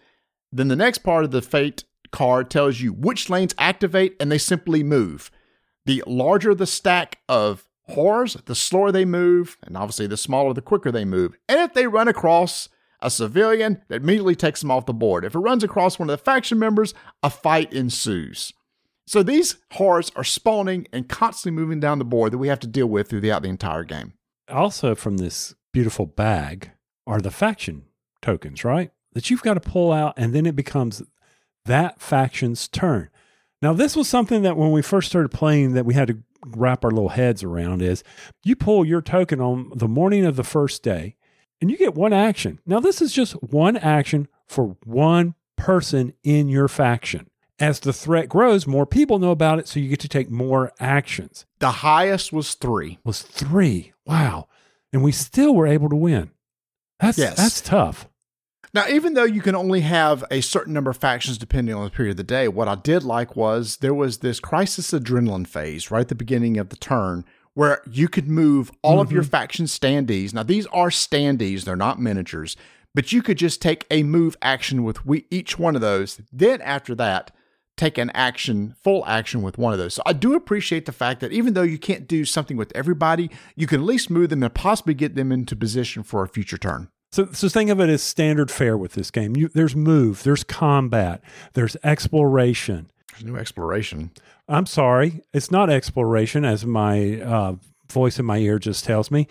[0.54, 4.38] Then the next part of the fate card tells you which lanes activate, and they
[4.38, 5.30] simply move
[5.88, 10.62] the larger the stack of horrors, the slower they move, and obviously the smaller, the
[10.62, 11.36] quicker they move.
[11.48, 12.70] And if they run across
[13.02, 15.24] a civilian, that immediately takes them off the board.
[15.24, 18.54] If it runs across one of the faction members, a fight ensues.
[19.06, 22.68] So these horrors are spawning and constantly moving down the board that we have to
[22.68, 24.14] deal with throughout the entire game.
[24.50, 26.72] Also, from this beautiful bag
[27.06, 27.86] are the faction
[28.22, 28.92] tokens, right?
[29.14, 31.02] That you've got to pull out, and then it becomes
[31.64, 33.10] that faction's turn.
[33.62, 36.86] Now, this was something that when we first started playing, that we had to wrap
[36.86, 37.82] our little heads around.
[37.82, 38.04] Is
[38.44, 41.16] you pull your token on the morning of the first day,
[41.60, 42.60] and you get one action.
[42.66, 47.30] Now, this is just one action for one person in your faction.
[47.60, 50.72] As the threat grows, more people know about it, so you get to take more
[50.80, 51.48] actions.
[51.58, 53.00] The highest was three.
[53.04, 53.94] Was three.
[54.06, 54.48] Wow.
[54.94, 56.30] And we still were able to win.
[57.00, 57.36] That's Yes.
[57.38, 58.08] that's tough.
[58.78, 61.90] Now, even though you can only have a certain number of factions depending on the
[61.90, 65.90] period of the day, what I did like was there was this crisis adrenaline phase
[65.90, 69.32] right at the beginning of the turn where you could move all of your mm-hmm.
[69.32, 70.32] faction standees.
[70.32, 72.56] Now, these are standees, they're not miniatures,
[72.94, 76.22] but you could just take a move action with we, each one of those.
[76.32, 77.32] Then, after that,
[77.78, 79.96] take an action, full action with one of those.
[79.96, 83.32] So I do appreciate the fact that even though you can't do something with everybody,
[83.56, 86.60] you can at least move them and possibly get them into position for a future
[86.60, 86.90] turn.
[87.18, 89.36] So, so think of it as standard fare with this game.
[89.36, 92.92] You, there's move, there's combat, there's exploration.
[93.10, 94.12] There's new exploration.
[94.48, 97.56] I'm sorry, it's not exploration, as my uh,
[97.92, 99.28] voice in my ear just tells me.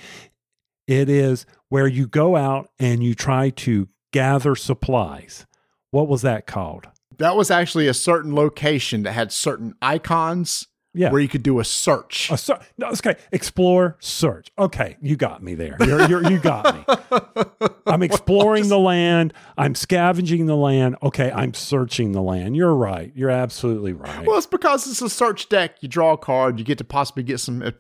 [0.89, 5.47] It is where you go out and you try to gather supplies.
[5.93, 6.89] What was that called?
[7.19, 11.11] That was actually a certain location that had certain icons Yeah.
[11.11, 12.31] where you could do a search.
[12.31, 13.17] A ser- no, okay.
[13.31, 14.51] Explore, search.
[14.59, 15.77] Okay, you got me there.
[15.81, 17.69] You're, you're, you got me.
[17.87, 19.35] I'm exploring the land.
[19.59, 20.97] I'm scavenging the land.
[21.03, 22.57] Okay, I'm searching the land.
[22.57, 23.13] You're right.
[23.15, 24.27] You're absolutely right.
[24.27, 25.77] Well, it's because it's a search deck.
[25.81, 27.73] You draw a card, you get to possibly get some uh,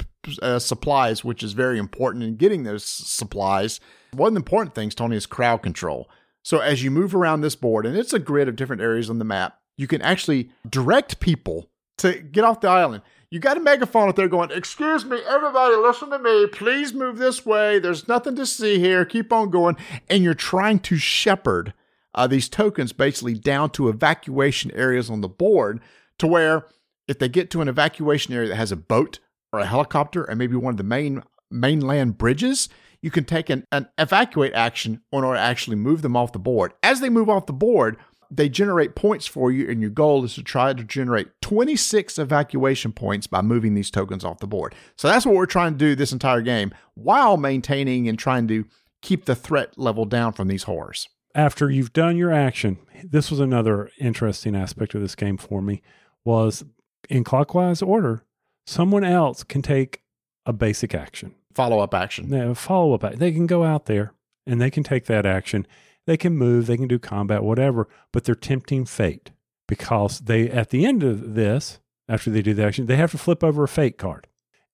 [0.43, 3.81] uh, supplies, which is very important in getting those supplies.
[4.13, 6.09] One of the important things, Tony, is crowd control.
[6.43, 9.19] So as you move around this board, and it's a grid of different areas on
[9.19, 13.03] the map, you can actually direct people to get off the island.
[13.31, 16.47] You got a megaphone out there going, Excuse me, everybody, listen to me.
[16.47, 17.79] Please move this way.
[17.79, 19.05] There's nothing to see here.
[19.05, 19.77] Keep on going.
[20.09, 21.75] And you're trying to shepherd
[22.15, 25.81] uh, these tokens basically down to evacuation areas on the board
[26.19, 26.65] to where
[27.07, 29.19] if they get to an evacuation area that has a boat
[29.53, 32.69] or a helicopter and maybe one of the main mainland bridges,
[33.03, 36.39] you can take an, an evacuate action in order to actually move them off the
[36.39, 36.73] board.
[36.83, 37.99] As they move off the board,
[38.31, 42.93] they generate points for you, and your goal is to try to generate 26 evacuation
[42.93, 44.75] points by moving these tokens off the board.
[44.97, 48.65] So that's what we're trying to do this entire game while maintaining and trying to
[49.03, 51.09] keep the threat level down from these horrors.
[51.35, 55.83] After you've done your action, this was another interesting aspect of this game for me
[56.25, 56.65] was
[57.09, 58.25] in clockwise order,
[58.67, 60.03] someone else can take
[60.45, 61.35] a basic action.
[61.55, 62.29] Follow up action.
[62.29, 63.15] Now, follow up.
[63.15, 64.13] They can go out there
[64.47, 65.67] and they can take that action.
[66.07, 69.33] They can move, they can do combat, whatever, but they're tempting fate
[69.67, 73.19] because they, at the end of this, after they do the action, they have to
[73.19, 74.29] flip over a fate card.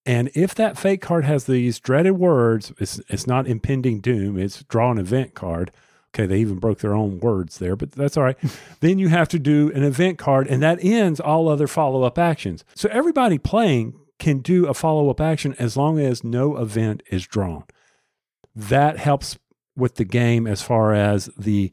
[0.04, 4.62] And if that fate card has these dreaded words, it's, it's not impending doom, it's
[4.64, 5.70] draw an event card.
[6.14, 8.36] Okay, they even broke their own words there, but that's all right.
[8.80, 12.18] then you have to do an event card, and that ends all other follow up
[12.18, 12.64] actions.
[12.74, 17.26] So everybody playing can do a follow up action as long as no event is
[17.26, 17.64] drawn.
[18.54, 19.38] That helps
[19.76, 21.72] with the game as far as the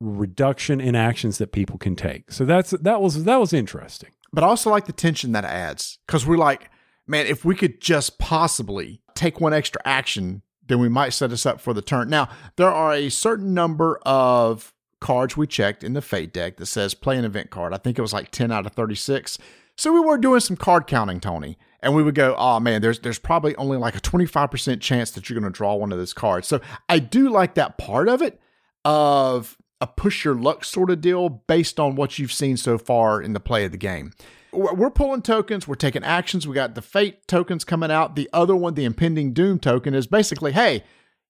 [0.00, 2.32] reduction in actions that people can take.
[2.32, 4.10] So that's that was that was interesting.
[4.32, 6.70] But I also like the tension that adds because we're like,
[7.06, 11.46] man, if we could just possibly take one extra action, then we might set us
[11.46, 12.08] up for the turn.
[12.08, 16.66] Now, there are a certain number of cards we checked in the Fate deck that
[16.66, 17.74] says play an event card.
[17.74, 19.36] I think it was like 10 out of 36.
[19.76, 23.00] So we were doing some card counting, Tony, and we would go, oh man, there's
[23.00, 26.12] there's probably only like a 25% chance that you're going to draw one of those
[26.12, 26.48] cards.
[26.48, 28.40] So I do like that part of it
[28.84, 33.20] of a push your luck sort of deal based on what you've seen so far
[33.20, 34.12] in the play of the game.
[34.52, 36.46] We're pulling tokens, we're taking actions.
[36.46, 38.16] We got the fate tokens coming out.
[38.16, 40.84] The other one, the impending doom token, is basically, hey,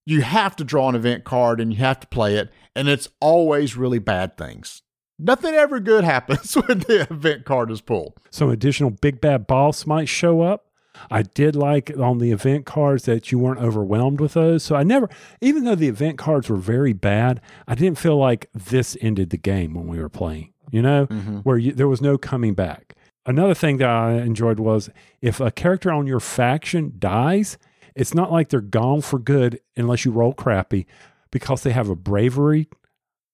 [0.05, 3.09] you have to draw an event card and you have to play it, and it's
[3.21, 4.82] always really bad things.
[5.23, 8.15] Nothing ever good happens when the event card is pulled.
[8.31, 10.67] Some additional big bad boss might show up.
[11.11, 14.63] I did like on the event cards that you weren't overwhelmed with those.
[14.63, 15.09] So I never,
[15.41, 19.39] even though the event cards were very bad, I didn't feel like this ended the
[19.39, 21.39] game when we were playing, you know, mm-hmm.
[21.39, 22.95] where you, there was no coming back.
[23.25, 27.57] Another thing that I enjoyed was if a character on your faction dies,
[27.95, 30.87] it's not like they're gone for good unless you roll crappy
[31.31, 32.69] because they have a bravery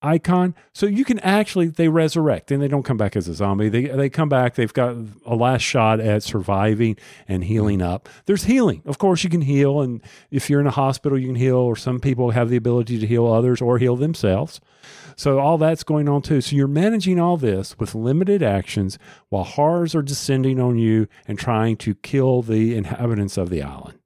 [0.01, 0.55] icon.
[0.73, 3.69] So you can actually they resurrect and they don't come back as a zombie.
[3.69, 8.07] They they come back, they've got a last shot at surviving and healing up.
[8.25, 8.81] There's healing.
[8.85, 11.75] Of course you can heal and if you're in a hospital you can heal or
[11.75, 14.61] some people have the ability to heal others or heal themselves.
[15.15, 16.39] So all that's going on too.
[16.39, 21.37] So you're managing all this with limited actions while horrors are descending on you and
[21.37, 23.98] trying to kill the inhabitants of the island.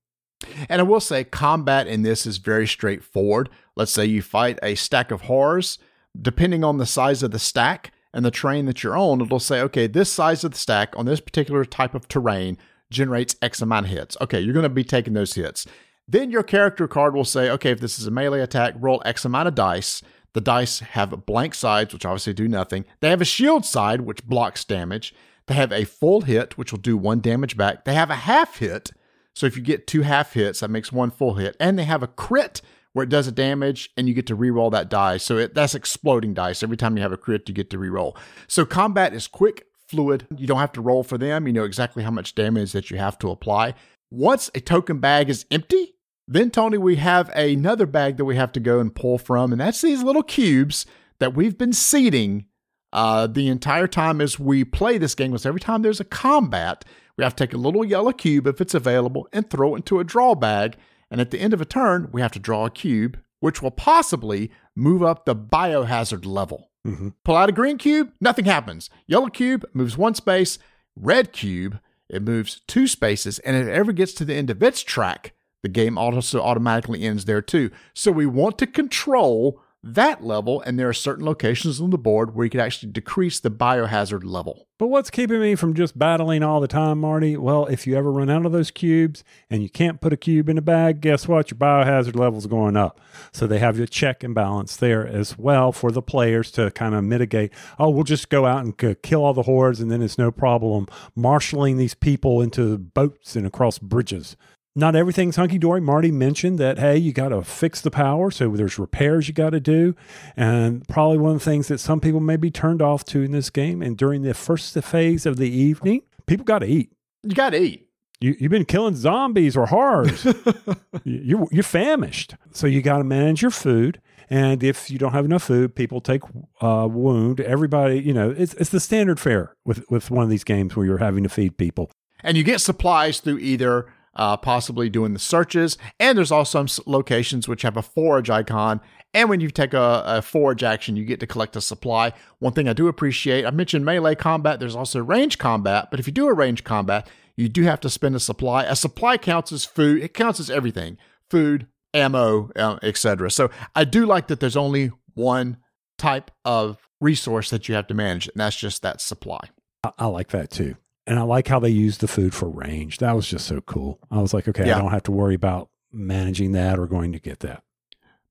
[0.70, 3.50] And I will say, combat in this is very straightforward.
[3.76, 5.80] Let's say you fight a stack of horrors.
[6.20, 9.62] Depending on the size of the stack and the terrain that you're on, it'll say,
[9.62, 12.58] okay, this size of the stack on this particular type of terrain
[12.92, 14.16] generates X amount of hits.
[14.22, 15.66] Okay, you're going to be taking those hits.
[16.08, 19.26] Then your character card will say, okay, if this is a melee attack, roll X
[19.26, 20.02] amount of dice.
[20.34, 22.86] The dice have blank sides, which obviously do nothing.
[23.00, 25.16] They have a shield side, which blocks damage.
[25.48, 27.86] They have a full hit, which will do one damage back.
[27.86, 28.92] They have a half hit,
[29.34, 31.56] so if you get two half hits, that makes one full hit.
[31.60, 32.62] And they have a crit
[32.94, 35.18] where it does a damage and you get to re-roll that die.
[35.18, 36.62] So it, that's exploding dice.
[36.62, 38.16] Every time you have a crit, you get to re-roll.
[38.48, 40.28] So combat is quick, fluid.
[40.38, 41.48] You don't have to roll for them.
[41.48, 43.74] You know exactly how much damage that you have to apply.
[44.12, 45.96] Once a token bag is empty,
[46.28, 49.60] then Tony, we have another bag that we have to go and pull from, and
[49.60, 50.86] that's these little cubes
[51.20, 52.46] that we've been seeding
[52.94, 55.32] uh, the entire time as we play this game.
[55.32, 56.86] Because every time there's a combat,
[57.18, 60.00] we have to take a little yellow cube if it's available and throw it into
[60.00, 60.76] a draw bag.
[61.12, 63.72] And at the end of a turn, we have to draw a cube, which will
[63.72, 66.72] possibly move up the biohazard level.
[66.86, 67.10] Mm-hmm.
[67.24, 68.90] Pull out a green cube, nothing happens.
[69.08, 70.60] Yellow cube moves one space.
[70.96, 73.40] Red cube, it moves two spaces.
[73.40, 77.04] And if it ever gets to the end of its track, the game also automatically
[77.04, 77.72] ends there too.
[77.94, 82.34] So we want to control that level, and there are certain locations on the board
[82.34, 84.68] where you could actually decrease the biohazard level.
[84.80, 87.38] But what's keeping me from just battling all the time, Marty?
[87.38, 90.50] Well, if you ever run out of those cubes and you can't put a cube
[90.50, 91.52] in a bag, guess what?
[91.52, 93.00] Your biohazard level's going up.
[93.32, 96.96] So they have your check and balance there as well for the players to kind
[96.96, 97.52] of mitigate.
[97.78, 100.88] Oh, we'll just go out and kill all the hordes, and then it's no problem
[101.16, 104.36] marshaling these people into boats and across bridges
[104.76, 105.82] not everything's hunky dory.
[105.82, 108.32] Marty mentioned that, hey, you got to fix the power.
[108.32, 109.96] So there's repairs you got to do.
[110.36, 113.32] And probably one of the things that some people may be turned off to in
[113.32, 113.82] this game.
[113.82, 116.92] And during the first phase of the evening, people got to eat.
[117.22, 117.88] You got to eat.
[118.20, 120.26] You, you've been killing zombies or horrors.
[121.04, 122.36] you're, you're famished.
[122.52, 124.02] So you got to manage your food.
[124.30, 126.24] And if you don't have enough food, people take
[126.62, 127.42] uh, wound.
[127.42, 130.86] Everybody, you know, it's, it's the standard fare with, with one of these games where
[130.86, 131.92] you're having to feed people.
[132.24, 135.78] And you get supplies through either uh, possibly doing the searches.
[136.00, 138.82] And there's also some locations which have a forage icon.
[139.14, 142.14] And when you take a, a, forage action, you get to collect a supply.
[142.40, 145.90] One thing I do appreciate, I mentioned melee combat, there's also range combat.
[145.92, 148.64] But if you do a range combat, you do have to spend a supply.
[148.64, 150.98] A supply counts as food, it counts as everything
[151.30, 153.32] food, ammo, uh, etc.
[153.32, 155.58] So I do like that there's only one
[155.98, 159.40] type of resource that you have to manage, and that's just that supply.
[159.84, 160.76] I, I like that too.
[161.06, 163.00] And I like how they use the food for range.
[163.00, 164.00] That was just so cool.
[164.10, 164.78] I was like, okay, yeah.
[164.78, 167.64] I don't have to worry about managing that or going to get that.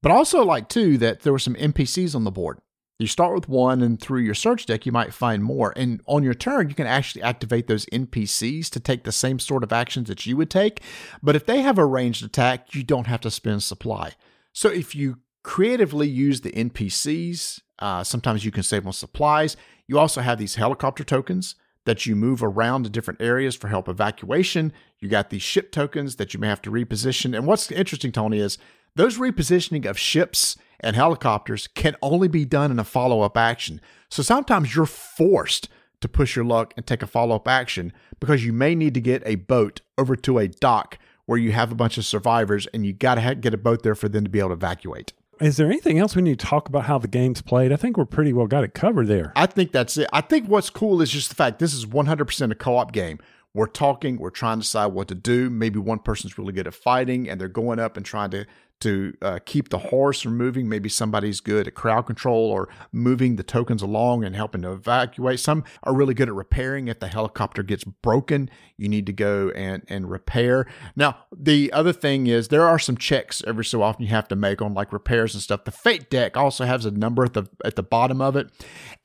[0.03, 2.59] But also like too that there were some NPCs on the board.
[2.99, 5.73] You start with one, and through your search deck, you might find more.
[5.77, 9.65] And on your turn, you can actually activate those NPCs to take the same sort
[9.65, 10.83] of actions that you would take.
[11.21, 14.13] But if they have a ranged attack, you don't have to spend supply.
[14.53, 19.57] So if you creatively use the NPCs, uh, sometimes you can save on supplies.
[19.89, 23.89] You also have these helicopter tokens that you move around to different areas for help
[23.89, 24.73] evacuation.
[25.01, 27.37] You got these ship tokens that you may have to reposition.
[27.37, 28.59] And what's interesting, Tony, is
[28.95, 33.81] Those repositioning of ships and helicopters can only be done in a follow up action.
[34.11, 35.69] So sometimes you're forced
[36.03, 39.01] to push your luck and take a follow up action because you may need to
[39.01, 42.85] get a boat over to a dock where you have a bunch of survivors and
[42.85, 45.13] you got to get a boat there for them to be able to evacuate.
[45.43, 47.73] Is there anything else we need to talk about how the game's played?
[47.73, 49.33] I think we're pretty well got it covered there.
[49.35, 50.09] I think that's it.
[50.13, 53.19] I think what's cool is just the fact this is 100% a co op game.
[53.53, 55.51] We're talking, we're trying to decide what to do.
[55.51, 58.47] Maybe one person's really good at fighting and they're going up and trying to
[58.83, 60.69] to uh, keep the horse from moving.
[60.69, 65.41] Maybe somebody's good at crowd control or moving the tokens along and helping to evacuate.
[65.41, 66.89] Some are really good at repairing.
[66.89, 70.67] If the helicopter gets broken, you need to go and, and repair.
[70.97, 74.37] Now, the other thing is there are some checks every so often you have to
[74.37, 75.65] make on like repairs and stuff.
[75.65, 78.51] The fate deck also has a number at the at the bottom of it.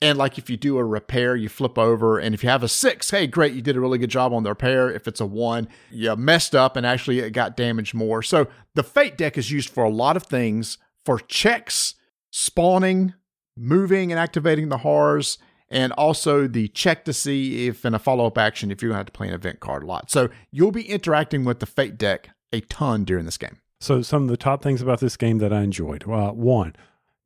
[0.02, 2.68] And like if you do a repair, you flip over, and if you have a
[2.68, 4.90] six, hey, great, you did a really good job on the repair.
[4.90, 8.22] If it's a one, you messed up and actually it got damaged more.
[8.22, 8.48] So
[8.78, 11.96] the fate deck is used for a lot of things for checks,
[12.30, 13.12] spawning,
[13.56, 15.36] moving and activating the horrors,
[15.68, 18.94] and also the check to see if in a follow up action if you're going
[18.94, 20.12] to have to play an event card a lot.
[20.12, 23.58] So you'll be interacting with the fate deck a ton during this game.
[23.80, 26.08] So some of the top things about this game that I enjoyed.
[26.08, 26.76] Uh, one,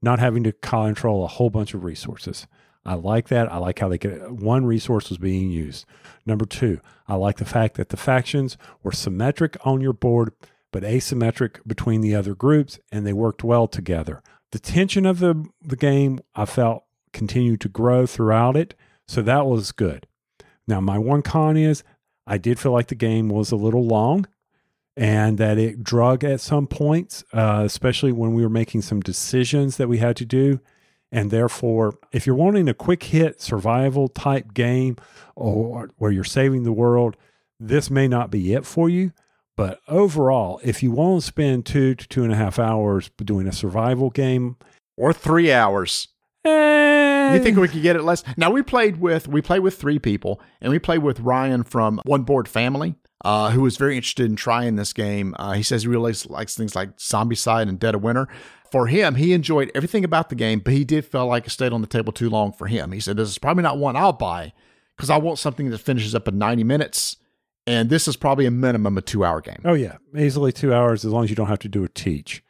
[0.01, 2.47] not having to control a whole bunch of resources.
[2.87, 3.53] I like that.
[3.53, 5.85] I like how they get one resource was being used.
[6.25, 10.33] Number two, I like the fact that the factions were symmetric on your board,
[10.73, 14.23] but asymmetric between the other groups, and they worked well together.
[14.51, 18.75] The tension of the, the game, I felt, continued to grow throughout it.
[19.07, 20.07] So that was good.
[20.67, 21.85] Now, my one con is
[22.27, 24.27] I did feel like the game was a little long
[24.97, 29.77] and that it drug at some points, uh, especially when we were making some decisions
[29.77, 30.61] that we had to do.
[31.11, 34.97] And therefore, if you're wanting a quick hit survival type game
[35.35, 37.17] or where you're saving the world,
[37.61, 39.13] this may not be it for you.
[39.57, 43.47] But overall, if you want to spend two to two and a half hours doing
[43.47, 44.57] a survival game,
[44.97, 46.09] or three hours,
[46.45, 48.25] eh, you think we could get it less?
[48.37, 52.01] Now we played with we played with three people, and we played with Ryan from
[52.05, 52.95] One Board Family,
[53.25, 55.35] uh, who was very interested in trying this game.
[55.39, 58.29] Uh, he says he really likes things like Zombicide and Dead of Winter.
[58.71, 61.75] For him, he enjoyed everything about the game, but he did feel like it stayed
[61.75, 62.93] on the table too long for him.
[62.93, 64.55] He said, "This is probably not one I'll buy
[64.97, 67.17] because I want something that finishes up in ninety minutes."
[67.67, 69.61] And this is probably a minimum a two hour game.
[69.65, 69.99] Oh, yeah.
[70.17, 72.43] Easily two hours as long as you don't have to do a teach.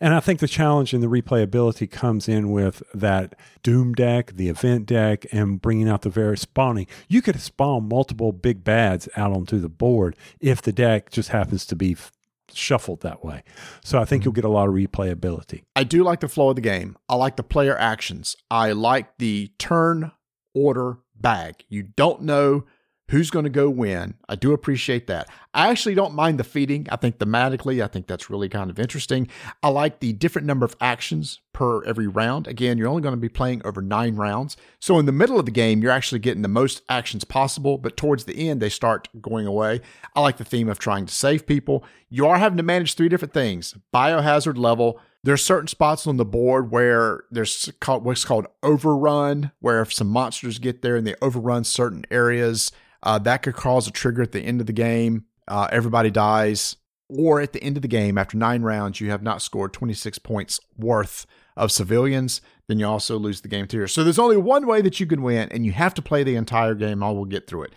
[0.00, 4.48] And I think the challenge in the replayability comes in with that Doom deck, the
[4.48, 6.86] event deck, and bringing out the various spawning.
[7.08, 11.66] You could spawn multiple big bads out onto the board if the deck just happens
[11.66, 12.12] to be f-
[12.52, 13.42] shuffled that way.
[13.82, 14.28] So I think mm-hmm.
[14.28, 15.64] you'll get a lot of replayability.
[15.74, 16.96] I do like the flow of the game.
[17.08, 18.36] I like the player actions.
[18.50, 20.12] I like the turn
[20.54, 21.64] order bag.
[21.68, 22.64] You don't know
[23.10, 24.14] who's going to go win.
[24.28, 25.28] I do appreciate that.
[25.52, 26.86] I actually don't mind the feeding.
[26.92, 29.26] I think thematically, I think that's really kind of interesting.
[29.64, 32.46] I like the different number of actions per every round.
[32.46, 34.56] Again, you're only going to be playing over nine rounds.
[34.78, 37.96] So in the middle of the game, you're actually getting the most actions possible, but
[37.96, 39.80] towards the end, they start going away.
[40.14, 41.84] I like the theme of trying to save people.
[42.10, 45.00] You are having to manage three different things biohazard level.
[45.24, 50.06] There's certain spots on the board where there's called, what's called overrun, where if some
[50.06, 52.70] monsters get there and they overrun certain areas,
[53.02, 55.24] uh, that could cause a trigger at the end of the game.
[55.48, 56.76] Uh, everybody dies.
[57.08, 60.18] Or at the end of the game, after nine rounds, you have not scored 26
[60.20, 61.26] points worth
[61.56, 63.86] of civilians, then you also lose the game too.
[63.88, 66.36] So there's only one way that you can win, and you have to play the
[66.36, 67.02] entire game.
[67.02, 67.72] I will get through it.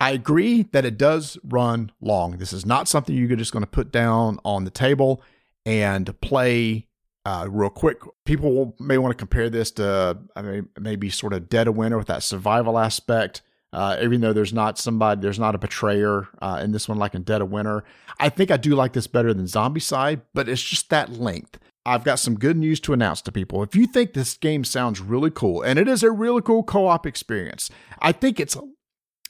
[0.00, 2.32] I agree that it does run long.
[2.32, 5.22] This is not something you're just going to put down on the table
[5.64, 6.88] and play
[7.24, 7.98] uh, real quick.
[8.24, 11.98] People may want to compare this to I mean, maybe sort of Dead of Winter
[11.98, 13.42] with that survival aspect.
[13.72, 17.14] Uh, even though there's not somebody, there's not a betrayer uh, in this one like
[17.14, 17.84] in Dead of Winter.
[18.20, 21.58] I think I do like this better than Zombicide, but it's just that length.
[21.84, 23.62] I've got some good news to announce to people.
[23.62, 27.06] If you think this game sounds really cool, and it is a really cool co-op
[27.06, 27.70] experience,
[28.00, 28.56] I think it's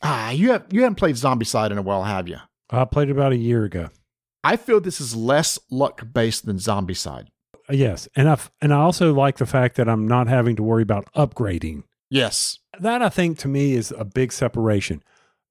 [0.03, 2.39] ah you have you haven't played Zombicide in a while, have you?
[2.69, 3.89] I played about a year ago.
[4.45, 7.29] I feel this is less luck based than Zombicide.
[7.71, 10.83] Yes, and I and I also like the fact that I'm not having to worry
[10.83, 11.85] about upgrading.
[12.11, 15.03] Yes, that I think to me is a big separation.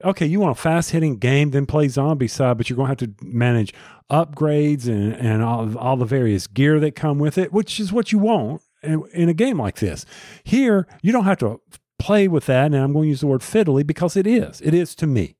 [0.04, 3.18] Okay, you want a fast hitting game, then play Zombicide, but you're going to have
[3.18, 3.74] to manage
[4.10, 8.12] upgrades and, and all, all the various gear that come with it, which is what
[8.12, 10.06] you want in, in a game like this.
[10.44, 11.62] Here, you don't have to
[12.00, 14.60] play with that, and I'm going to use the word fiddly because it is.
[14.62, 15.36] It is to me.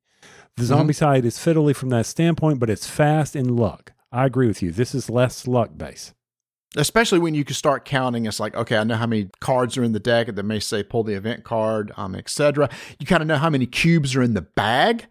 [0.58, 0.90] The Mm-hmm.
[0.90, 3.94] Zombicide is fiddly from that standpoint, but it's fast in luck.
[4.12, 4.72] I agree with you.
[4.72, 6.14] This is less luck based.
[6.78, 8.26] Especially when you can start counting.
[8.26, 10.84] It's like, okay, I know how many cards are in the deck that may say
[10.84, 12.69] pull the event card, um, etc.
[12.99, 15.07] You kind of know how many cubes are in the bag.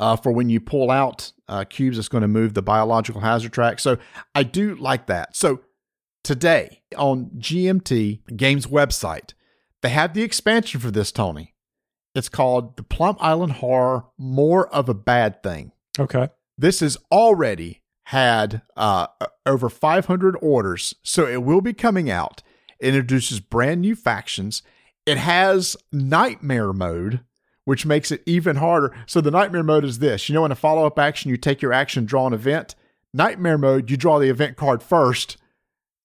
[0.00, 3.52] uh, for when you pull out uh, cubes, it's going to move the biological hazard
[3.52, 3.78] track.
[3.78, 3.98] So
[4.34, 5.36] I do like that.
[5.36, 5.60] So
[6.24, 9.34] today on GMT Games website,
[9.82, 11.54] they have the expansion for this, Tony.
[12.14, 15.72] It's called the Plum Island Horror More of a Bad Thing.
[15.98, 16.28] Okay.
[16.56, 19.06] This is already had uh,
[19.46, 22.42] over 500 orders, so it will be coming out.
[22.78, 24.62] It introduces brand new factions.
[25.06, 27.20] It has nightmare mode,
[27.64, 28.96] which makes it even harder.
[29.06, 31.72] So the nightmare mode is this: you know, in a follow-up action, you take your
[31.72, 32.74] action, draw an event.
[33.12, 35.36] Nightmare mode, you draw the event card first,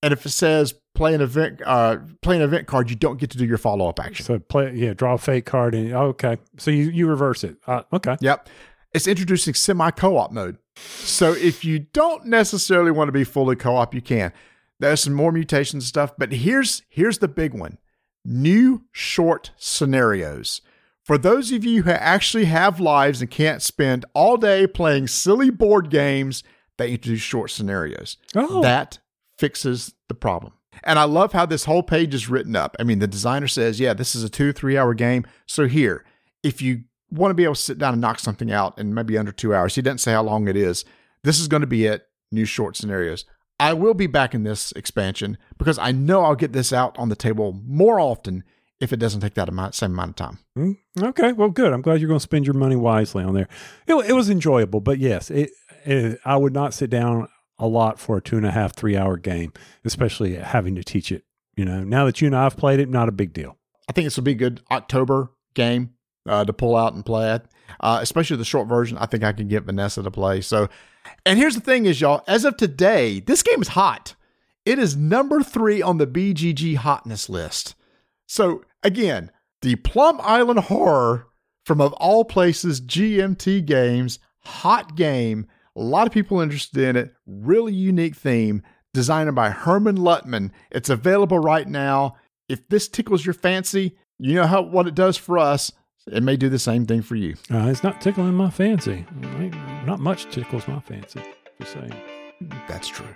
[0.01, 3.29] and if it says play an event, uh, play an event card, you don't get
[3.31, 4.25] to do your follow-up action.
[4.25, 7.57] So play, yeah, draw a fake card, and okay, so you you reverse it.
[7.67, 8.17] Uh, okay.
[8.21, 8.49] Yep.
[8.93, 10.57] It's introducing semi co op mode.
[10.75, 14.33] So if you don't necessarily want to be fully co op, you can.
[14.79, 17.77] There's some more mutations and stuff, but here's here's the big one.
[18.23, 20.61] New short scenarios.
[21.03, 25.51] For those of you who actually have lives and can't spend all day playing silly
[25.51, 26.43] board games,
[26.77, 28.17] they introduce short scenarios.
[28.35, 28.61] Oh.
[28.61, 28.97] That
[29.37, 30.53] fixes the problem.
[30.83, 32.75] And I love how this whole page is written up.
[32.79, 35.25] I mean, the designer says, yeah, this is a two, three hour game.
[35.45, 36.03] So here,
[36.43, 39.17] if you want to be able to sit down and knock something out in maybe
[39.17, 40.85] under two hours, he doesn't say how long it is.
[41.23, 42.07] This is going to be it.
[42.31, 43.25] New short scenarios.
[43.59, 47.09] I will be back in this expansion because I know I'll get this out on
[47.09, 48.43] the table more often
[48.81, 50.39] if it doesn't take that amount, same amount of time.
[50.57, 51.71] Mm, Okay, well, good.
[51.71, 53.47] I'm glad you're going to spend your money wisely on there.
[53.87, 55.51] It, it was enjoyable, but yes, it,
[55.85, 58.97] it, I would not sit down a lot for a two and a half, three
[58.97, 59.53] hour game,
[59.85, 61.23] especially having to teach it.
[61.55, 63.57] You know, now that you and I have played it, not a big deal.
[63.87, 65.93] I think this will be a good October game
[66.25, 67.39] uh, to pull out and play
[67.79, 68.97] uh, especially the short version.
[68.97, 70.41] I think I can get Vanessa to play.
[70.41, 70.69] So,
[71.25, 74.15] and here's the thing is, y'all, as of today, this game is hot.
[74.65, 77.75] It is number three on the BGG hotness list.
[78.27, 81.27] So, again, the Plum Island Horror
[81.65, 85.47] from, of all places, GMT Games, hot game.
[85.75, 87.13] A lot of people interested in it.
[87.27, 88.63] Really unique theme,
[88.93, 90.51] designed by Hermann Luttmann.
[90.71, 92.15] It's available right now.
[92.47, 95.71] If this tickles your fancy, you know how what it does for us.
[96.11, 97.35] It may do the same thing for you.
[97.51, 99.05] Uh, it's not tickling my fancy.
[99.85, 101.21] Not much tickles my fancy.
[101.59, 101.95] Just saying.
[102.67, 103.07] That's true.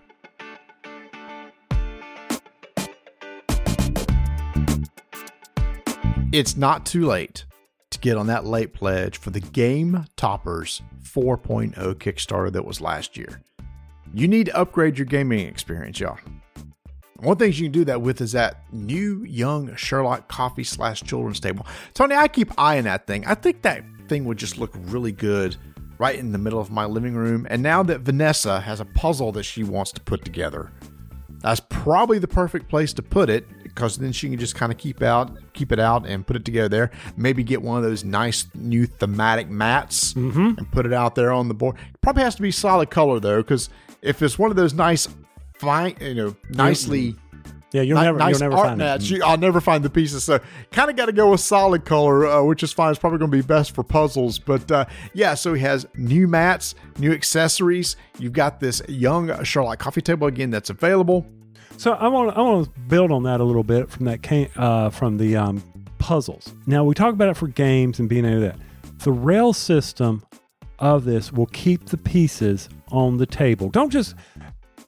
[6.31, 7.45] It's not too late
[7.91, 13.17] to get on that late pledge for the Game Toppers 4.0 Kickstarter that was last
[13.17, 13.41] year.
[14.13, 16.17] You need to upgrade your gaming experience, y'all.
[17.21, 21.39] One thing you can do that with is that new young Sherlock coffee slash children's
[21.39, 21.65] table.
[21.93, 23.25] Tony, I keep eyeing that thing.
[23.25, 25.55] I think that thing would just look really good
[25.97, 27.45] right in the middle of my living room.
[27.49, 30.71] And now that Vanessa has a puzzle that she wants to put together,
[31.41, 34.77] that's probably the perfect place to put it because then she can just kind of
[34.77, 36.91] keep out, keep it out, and put it together there.
[37.15, 40.53] Maybe get one of those nice new thematic mats mm-hmm.
[40.57, 41.75] and put it out there on the board.
[42.01, 43.69] Probably has to be solid color though, because
[44.01, 45.07] if it's one of those nice,
[45.59, 47.15] fine, you know, nicely.
[47.71, 49.21] Yeah, you'll ni- never, nice you'll never art find it.
[49.21, 50.23] I'll never find the pieces.
[50.23, 50.39] So
[50.71, 52.89] kind of got to go with solid color, uh, which is fine.
[52.89, 54.39] It's probably going to be best for puzzles.
[54.39, 57.95] But uh, yeah, so he has new mats, new accessories.
[58.17, 61.27] You've got this young Charlotte coffee table again that's available.
[61.77, 64.49] So I want I want to build on that a little bit from that came,
[64.55, 65.63] uh, from the um,
[65.99, 66.53] puzzles.
[66.65, 69.03] Now we talk about it for games and being able to do that.
[69.03, 70.23] The rail system
[70.79, 73.69] of this will keep the pieces on the table.
[73.69, 74.15] Don't just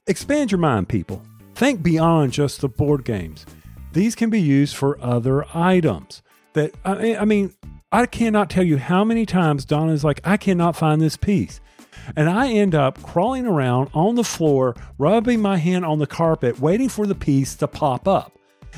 [0.06, 1.22] expand your mind, people.
[1.54, 3.46] Think beyond just the board games.
[3.92, 6.22] These can be used for other items.
[6.54, 7.54] That I, mean,
[7.90, 11.60] I cannot tell you how many times Donna is like, I cannot find this piece.
[12.16, 16.58] And I end up crawling around on the floor, rubbing my hand on the carpet,
[16.58, 18.32] waiting for the piece to pop up.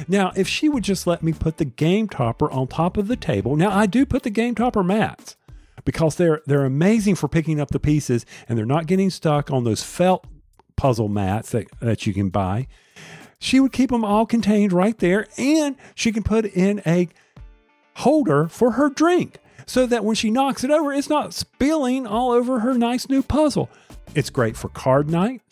[0.09, 3.17] Now, if she would just let me put the game topper on top of the
[3.17, 5.37] table, now I do put the game topper mats
[5.85, 9.65] because they're they're amazing for picking up the pieces and they're not getting stuck on
[9.65, 10.27] those felt
[10.77, 12.67] puzzle mats that, that you can buy.
[13.39, 17.09] She would keep them all contained right there, and she can put in a
[17.97, 22.33] holder for her drink so that when she knocks it over, it's not spilling all
[22.33, 23.71] over her nice new puzzle.
[24.15, 25.43] It's great for card night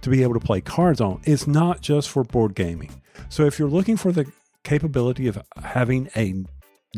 [0.00, 1.20] to be able to play cards on.
[1.24, 2.90] It's not just for board gaming.
[3.28, 4.30] So if you're looking for the
[4.62, 6.44] capability of having a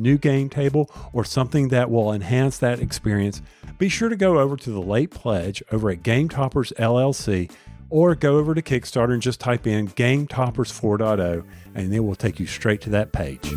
[0.01, 3.43] new game table or something that will enhance that experience,
[3.79, 7.51] be sure to go over to the late pledge over at Game Toppers LLC
[7.91, 11.45] or go over to Kickstarter and just type in Game Toppers 4.0
[11.75, 13.53] and it will take you straight to that page.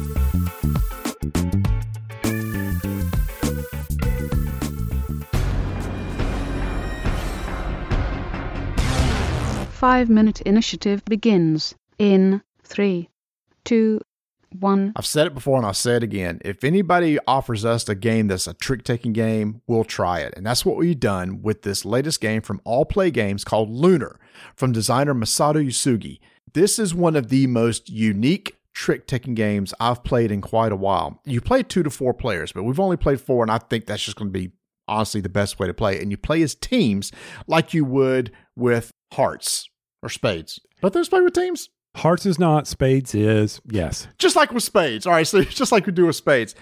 [9.72, 13.10] Five minute initiative begins in three,
[13.66, 14.00] two,
[14.60, 14.93] 1.
[14.95, 16.39] I've said it before and I'll say it again.
[16.43, 20.34] If anybody offers us a game that's a trick taking game, we'll try it.
[20.36, 24.20] And that's what we've done with this latest game from Allplay Games called Lunar
[24.56, 26.20] from designer Masato Uesugi.
[26.54, 30.76] This is one of the most unique trick taking games I've played in quite a
[30.76, 31.20] while.
[31.26, 34.04] You play two to four players, but we've only played four, and I think that's
[34.04, 34.51] just going to be
[34.88, 35.99] honestly the best way to play.
[35.99, 37.12] And you play as teams
[37.47, 39.70] like you would with hearts
[40.01, 40.60] or spades.
[40.82, 41.70] But those play with teams?
[41.96, 43.62] Hearts is not, spades is.
[43.66, 44.08] Yes.
[44.18, 45.06] Just like with spades.
[45.06, 46.56] All right, so just like we do with spades.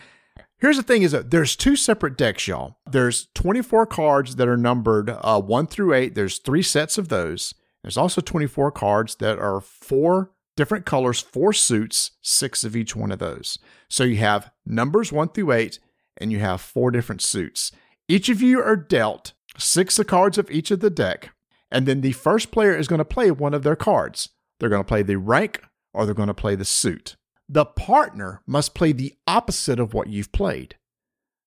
[0.58, 2.78] Here's the thing: is that there's two separate decks, y'all.
[2.90, 6.16] There's 24 cards that are numbered uh, one through eight.
[6.16, 7.54] There's three sets of those.
[7.82, 13.12] There's also 24 cards that are four different colors, four suits, six of each one
[13.12, 13.58] of those.
[13.90, 15.80] So you have numbers one through eight,
[16.18, 17.72] and you have four different suits.
[18.08, 21.32] Each of you are dealt six of cards of each of the deck,
[21.72, 24.30] and then the first player is going to play one of their cards.
[24.62, 27.16] They're going to play the rank or they're going to play the suit.
[27.50, 30.76] The partner must play the opposite of what you've played.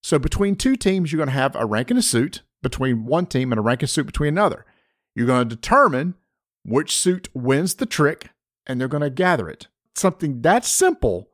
[0.03, 3.27] So between two teams, you're going to have a rank and a suit between one
[3.27, 4.67] team and a rank and suit between another.
[5.15, 6.17] You're going to determine
[6.65, 8.31] which suit wins the trick,
[8.67, 9.69] and they're going to gather it.
[9.95, 11.31] Something that simple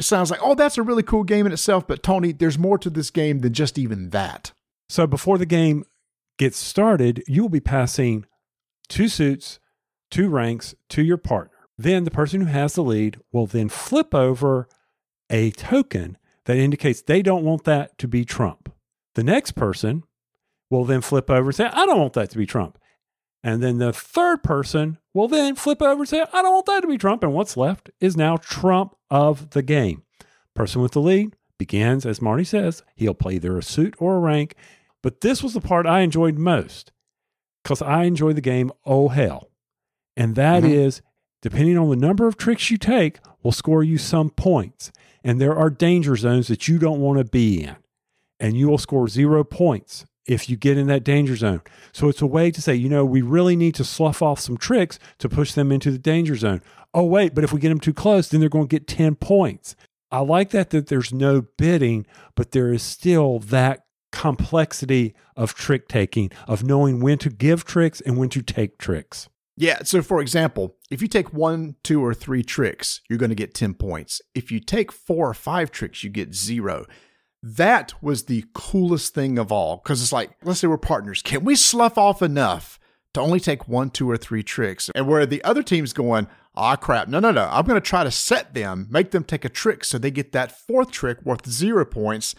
[0.00, 1.86] sounds like, oh, that's a really cool game in itself.
[1.86, 4.50] But Tony, there's more to this game than just even that.
[4.88, 5.84] So before the game
[6.36, 8.26] gets started, you will be passing
[8.88, 9.60] two suits,
[10.12, 11.56] two ranks to your partner.
[11.76, 14.68] Then the person who has the lead will then flip over
[15.30, 18.72] a token that indicates they don't want that to be Trump.
[19.14, 20.04] The next person
[20.70, 22.78] will then flip over and say, I don't want that to be Trump.
[23.42, 26.82] And then the third person will then flip over and say, I don't want that
[26.82, 27.24] to be Trump.
[27.24, 30.02] And what's left is now Trump of the game.
[30.54, 34.20] Person with the lead begins, as Marty says, he'll play either a suit or a
[34.20, 34.54] rank.
[35.02, 36.92] But this was the part I enjoyed most
[37.64, 39.51] because I enjoy the game oh hell.
[40.16, 40.72] And that Mhm.
[40.72, 41.02] is,
[41.40, 44.92] depending on the number of tricks you take, will score you some points.
[45.24, 47.76] And there are danger zones that you don't want to be in.
[48.40, 51.60] And you will score zero points if you get in that danger zone.
[51.92, 54.56] So it's a way to say, you know, we really need to slough off some
[54.56, 56.60] tricks to push them into the danger zone.
[56.94, 59.14] Oh, wait, but if we get them too close, then they're going to get 10
[59.16, 59.74] points.
[60.10, 62.04] I like that that there's no bidding,
[62.36, 68.00] but there is still that complexity of trick taking, of knowing when to give tricks
[68.02, 69.28] and when to take tricks.
[69.56, 69.82] Yeah.
[69.84, 73.54] So, for example, if you take one, two, or three tricks, you're going to get
[73.54, 74.22] 10 points.
[74.34, 76.86] If you take four or five tricks, you get zero.
[77.42, 81.22] That was the coolest thing of all because it's like, let's say we're partners.
[81.22, 82.78] Can we slough off enough
[83.14, 84.90] to only take one, two, or three tricks?
[84.94, 87.08] And where the other team's going, ah, crap.
[87.08, 87.48] No, no, no.
[87.50, 90.32] I'm going to try to set them, make them take a trick so they get
[90.32, 92.34] that fourth trick worth zero points.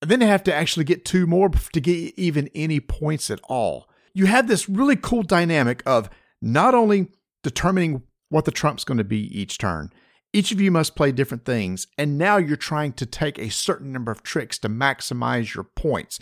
[0.00, 3.40] And then they have to actually get two more to get even any points at
[3.44, 3.88] all.
[4.14, 6.10] You have this really cool dynamic of
[6.42, 7.08] not only
[7.42, 9.90] determining what the trump's going to be each turn,
[10.34, 13.92] each of you must play different things, and now you're trying to take a certain
[13.92, 16.18] number of tricks to maximize your points.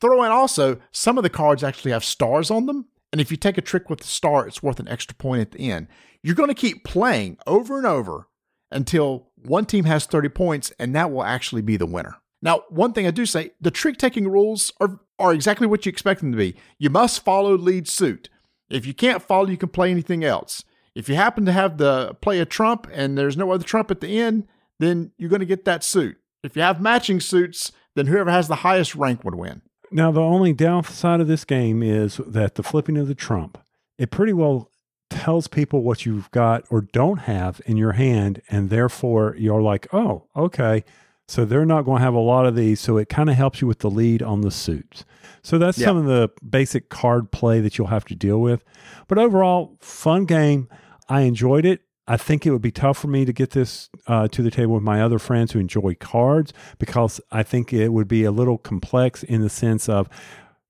[0.00, 3.36] Throw in also, some of the cards actually have stars on them, and if you
[3.36, 5.88] take a trick with the star, it's worth an extra point at the end.
[6.22, 8.28] You're going to keep playing over and over
[8.70, 12.16] until one team has 30 points, and that will actually be the winner.
[12.42, 15.90] Now, one thing I do say the trick taking rules are, are exactly what you
[15.90, 16.56] expect them to be.
[16.78, 18.30] You must follow lead suit.
[18.70, 20.64] If you can't follow, you can play anything else.
[20.94, 24.00] If you happen to have the play a trump and there's no other trump at
[24.00, 24.46] the end,
[24.78, 26.16] then you're going to get that suit.
[26.42, 29.62] If you have matching suits, then whoever has the highest rank would win.
[29.92, 33.58] Now, the only downside of this game is that the flipping of the trump,
[33.98, 34.70] it pretty well
[35.10, 38.40] tells people what you've got or don't have in your hand.
[38.48, 40.84] And therefore, you're like, oh, okay.
[41.30, 42.80] So they're not going to have a lot of these.
[42.80, 45.04] So it kind of helps you with the lead on the suits.
[45.42, 45.86] So that's Yeah.
[45.86, 48.64] some of the basic card play that you'll have to deal with.
[49.06, 50.68] But overall, fun game.
[51.08, 51.82] I enjoyed it.
[52.08, 54.74] I think it would be tough for me to get this uh, to the table
[54.74, 58.58] with my other friends who enjoy cards because I think it would be a little
[58.58, 60.08] complex in the sense of,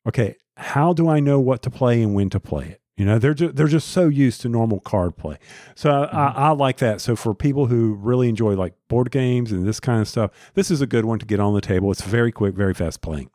[0.06, 2.80] okay, how do I know what to play and when to play it?
[2.96, 5.38] You know, they're just, they're just so used to normal card play.
[5.74, 6.38] So I, mm-hmm.
[6.38, 7.00] I like that.
[7.00, 10.70] So for people who really enjoy like board games and this kind of stuff, this
[10.70, 11.90] is a good one to get on the table.
[11.90, 13.30] It's very quick, very fast playing.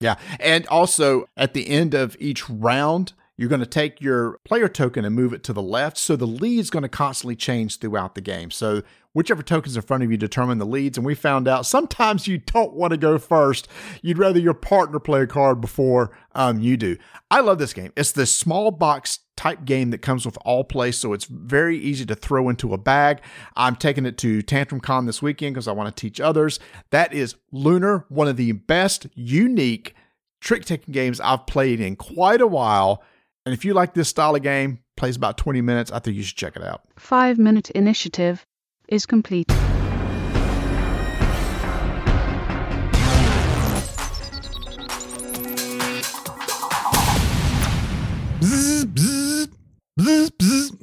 [0.00, 0.16] Yeah.
[0.38, 5.04] And also at the end of each round, you're going to take your player token
[5.04, 5.98] and move it to the left.
[5.98, 8.50] So the lead's going to constantly change throughout the game.
[8.50, 8.82] So
[9.12, 10.96] whichever token's in front of you determine the leads.
[10.96, 13.68] And we found out sometimes you don't want to go first.
[14.00, 16.96] You'd rather your partner play a card before um, you do.
[17.30, 17.92] I love this game.
[17.96, 22.04] It's this small box type game that comes with all play, so it's very easy
[22.06, 23.20] to throw into a bag.
[23.56, 26.60] I'm taking it to Tantrum Con this weekend because I want to teach others.
[26.90, 29.94] That is Lunar, one of the best, unique
[30.40, 33.02] trick taking games I've played in quite a while.
[33.46, 36.22] And if you like this style of game, plays about 20 minutes, I think you
[36.22, 36.82] should check it out.
[36.96, 38.46] Five minute initiative
[38.92, 39.50] is complete.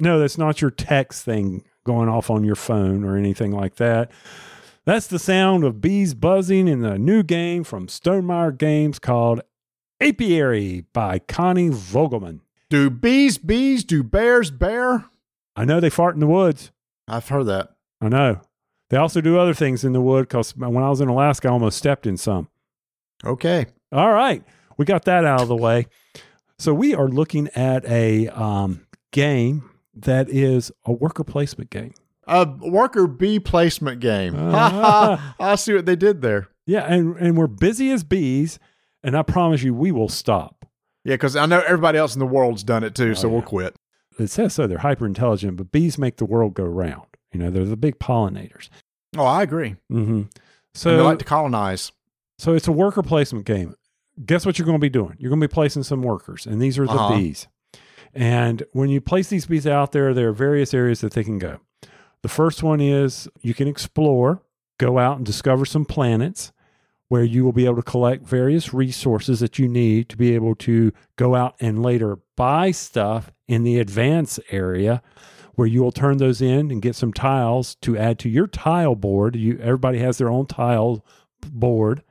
[0.02, 4.10] No, that's not your text thing going off on your phone or anything like that.
[4.84, 9.42] That's the sound of bees buzzing in the new game from Stonemaier Games called
[10.00, 12.40] Apiary by Connie Vogelmann.
[12.70, 13.84] Do bees bees?
[13.84, 15.04] Do bears bear?
[15.54, 16.72] I know they fart in the woods.
[17.06, 17.68] I've heard that.
[18.00, 18.40] I know.
[18.88, 21.52] They also do other things in the wood because when I was in Alaska, I
[21.52, 22.48] almost stepped in some.
[23.24, 23.66] Okay.
[23.92, 24.42] All right.
[24.76, 25.86] We got that out of the way.
[26.58, 31.94] So we are looking at a um, game that is a worker placement game.
[32.26, 34.34] A worker bee placement game.
[34.36, 35.34] Ah.
[35.40, 36.48] I see what they did there.
[36.66, 38.58] Yeah, and, and we're busy as bees,
[39.02, 40.66] and I promise you we will stop.
[41.04, 43.32] Yeah, because I know everybody else in the world's done it too, so yeah.
[43.32, 43.74] we'll quit.
[44.18, 47.09] It says so they're hyper intelligent, but bees make the world go round.
[47.32, 48.68] You know, they're the big pollinators.
[49.16, 49.76] Oh, I agree.
[49.92, 50.22] Mm-hmm.
[50.90, 51.92] and they like to colonize.
[52.38, 53.74] so it's a worker placement game.
[54.24, 55.16] Guess what you're going to be doing?
[55.18, 57.16] You're going to be placing some workers, and these are the Uh-huh.
[57.16, 57.48] bees.
[58.12, 61.38] And when you place these bees out there, there are various areas that they can
[61.38, 61.60] go.
[62.22, 64.42] The first one is you can explore,
[64.78, 66.52] go out and discover some planets
[67.08, 70.54] where you will be able to collect various resources that you need to be able
[70.56, 75.02] to go out and later buy stuff in the advance area
[75.60, 78.94] where you will turn those in and get some tiles to add to your tile
[78.94, 79.36] board.
[79.36, 81.04] You everybody has their own tile
[81.42, 82.02] board.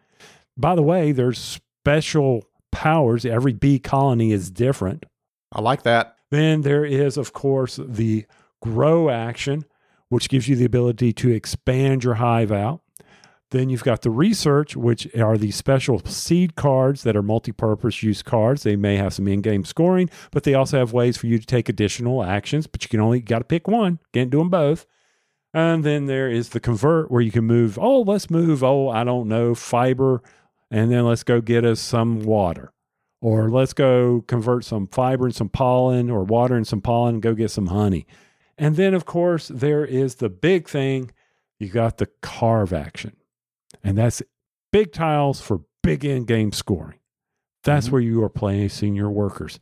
[0.56, 3.26] By the way, there's special powers.
[3.26, 5.08] Every bee colony is different.
[5.52, 6.16] I like that.
[6.30, 8.28] Then there is, of course, the
[8.62, 9.66] grow action,
[10.10, 12.82] which gives you the ability to expand your hive out.
[13.52, 18.22] Then you've got the research, which are these special seed cards that are multi-purpose use
[18.22, 18.64] cards.
[18.64, 21.68] They may have some in-game scoring, but they also have ways for you to take
[21.68, 22.68] additional actions.
[22.68, 24.00] But you can only got to pick one.
[24.14, 24.86] Can't do them both.
[25.52, 27.80] And then there is the convert, where you can move.
[27.82, 28.64] Oh, let's move.
[28.64, 30.22] Oh, I don't know, fiber,
[30.70, 32.72] and then let's go get us some water
[33.22, 37.24] or let's go convert some fiber and some pollen or water and some pollen and
[37.24, 38.06] go get some honey.
[38.60, 41.12] And then, of course, there is the big thing
[41.58, 43.16] you got the carve action,
[43.84, 44.22] and that's
[44.72, 47.00] big tiles for big end game scoring.
[47.64, 47.92] That's Mhm.
[47.92, 49.60] where you are placing your workers.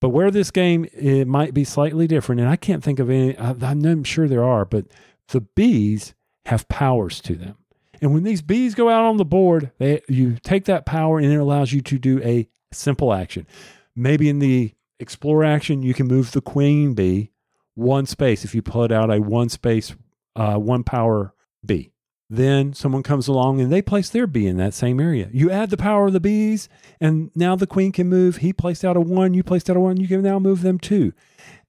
[0.00, 3.36] But where this game it might be slightly different, and I can't think of any,
[3.36, 4.86] I- I'm sure there are, but
[5.28, 6.14] the bees
[6.46, 7.56] have powers to them.
[8.00, 11.30] And when these bees go out on the board, they, you take that power and
[11.30, 13.46] it allows you to do a simple action.
[13.94, 17.30] Maybe in the explore action, you can move the queen bee
[17.74, 19.94] one space if you put out a one space,
[20.34, 21.34] uh, one power
[21.64, 21.89] bee.
[22.32, 25.28] Then someone comes along and they place their bee in that same area.
[25.32, 26.68] You add the power of the bees,
[27.00, 28.36] and now the queen can move.
[28.36, 30.78] He placed out a one, you placed out a one, you can now move them
[30.78, 31.12] two.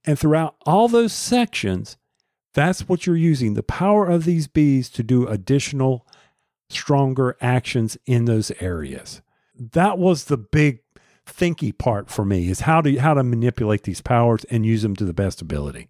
[0.04, 1.96] And throughout all those sections,
[2.54, 6.06] that's what you're using the power of these bees to do additional,
[6.68, 9.20] stronger actions in those areas.
[9.58, 10.80] That was the big
[11.26, 14.96] thinky part for me is how to how to manipulate these powers and use them
[14.96, 15.88] to the best ability.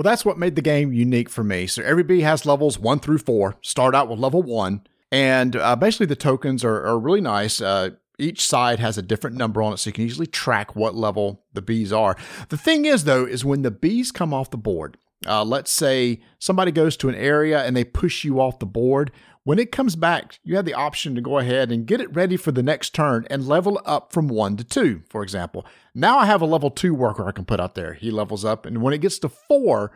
[0.00, 1.66] Well, that's what made the game unique for me.
[1.66, 3.58] So every bee has levels one through four.
[3.60, 4.80] Start out with level one,
[5.12, 7.60] and uh, basically the tokens are, are really nice.
[7.60, 10.94] Uh, each side has a different number on it, so you can easily track what
[10.94, 12.16] level the bees are.
[12.48, 14.96] The thing is, though, is when the bees come off the board.
[15.26, 19.12] Uh, let's say somebody goes to an area and they push you off the board.
[19.44, 22.36] When it comes back, you have the option to go ahead and get it ready
[22.36, 25.64] for the next turn and level up from one to two, for example.
[25.94, 27.94] Now I have a level two worker I can put out there.
[27.94, 29.92] He levels up, and when it gets to four,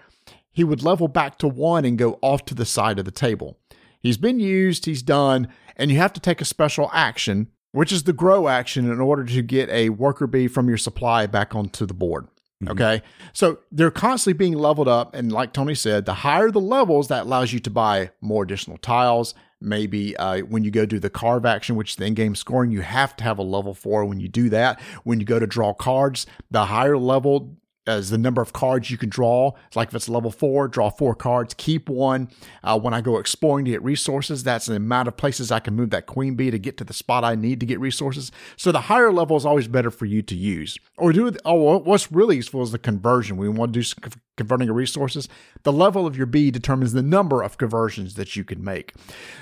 [0.50, 3.58] he would level back to one and go off to the side of the table.
[4.00, 8.04] He's been used, he's done, and you have to take a special action, which is
[8.04, 11.84] the grow action, in order to get a worker bee from your supply back onto
[11.84, 12.28] the board.
[12.66, 13.02] Okay.
[13.32, 15.14] So they're constantly being leveled up.
[15.14, 18.78] And like Tony said, the higher the levels, that allows you to buy more additional
[18.78, 19.34] tiles.
[19.60, 22.70] Maybe uh, when you go do the carve action, which is the in game scoring,
[22.70, 24.80] you have to have a level four when you do that.
[25.04, 27.56] When you go to draw cards, the higher level
[27.86, 29.52] as the number of cards you can draw.
[29.66, 32.28] It's like if it's level four, draw four cards, keep one.
[32.62, 35.74] Uh, when I go exploring to get resources, that's the amount of places I can
[35.74, 38.32] move that queen bee to get to the spot I need to get resources.
[38.56, 40.78] So the higher level is always better for you to use.
[40.96, 41.32] Or do.
[41.44, 43.36] Oh, what's really useful is the conversion.
[43.36, 45.28] We want to do converting of resources.
[45.62, 48.94] The level of your bee determines the number of conversions that you can make.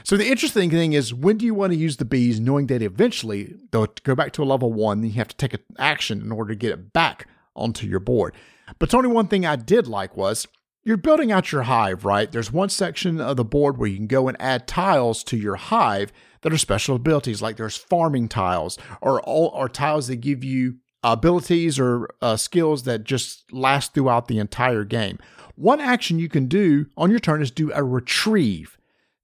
[0.05, 2.83] So the interesting thing is when do you want to use the bees, knowing that
[2.83, 6.21] eventually they'll go back to a level one, then you have to take an action
[6.21, 8.35] in order to get it back onto your board.
[8.79, 10.47] But Tony, one thing I did like was
[10.85, 12.31] you're building out your hive, right?
[12.31, 15.57] There's one section of the board where you can go and add tiles to your
[15.57, 20.43] hive that are special abilities, like there's farming tiles or all or tiles that give
[20.43, 25.19] you abilities or uh, skills that just last throughout the entire game.
[25.55, 28.79] One action you can do on your turn is do a retrieve.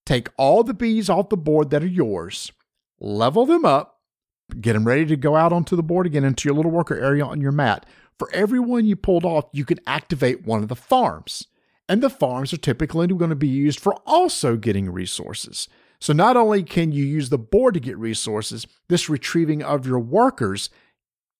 [0.05, 2.51] Take all the bees off the board that are yours,
[3.01, 4.01] level them up,
[4.61, 7.24] get them ready to go out onto the board again into your little worker area
[7.24, 7.85] on your mat.
[8.19, 11.47] For every one you pulled off, you can activate one of the farms.
[11.89, 15.69] And the farms are typically going to be used for also getting resources.
[16.01, 19.99] So not only can you use the board to get resources, this retrieving of your
[19.99, 20.71] workers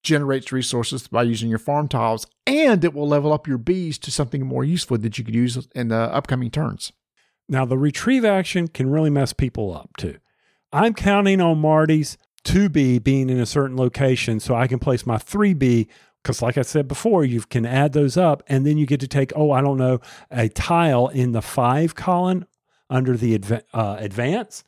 [0.03, 4.11] generates resources by using your farm tiles, and it will level up your bees to
[4.11, 6.93] something more useful that you could use in the upcoming turns.
[7.49, 10.19] Now, the retrieve action can really mess people up too.
[10.73, 15.17] I'm counting on Marty's 2B being in a certain location so I can place my
[15.17, 15.89] 3B
[16.29, 19.09] because, like I said before, you can add those up and then you get to
[19.09, 19.99] take, oh, I don't know,
[20.31, 22.45] a tile in the five column
[22.91, 24.63] under the adv- uh, advance.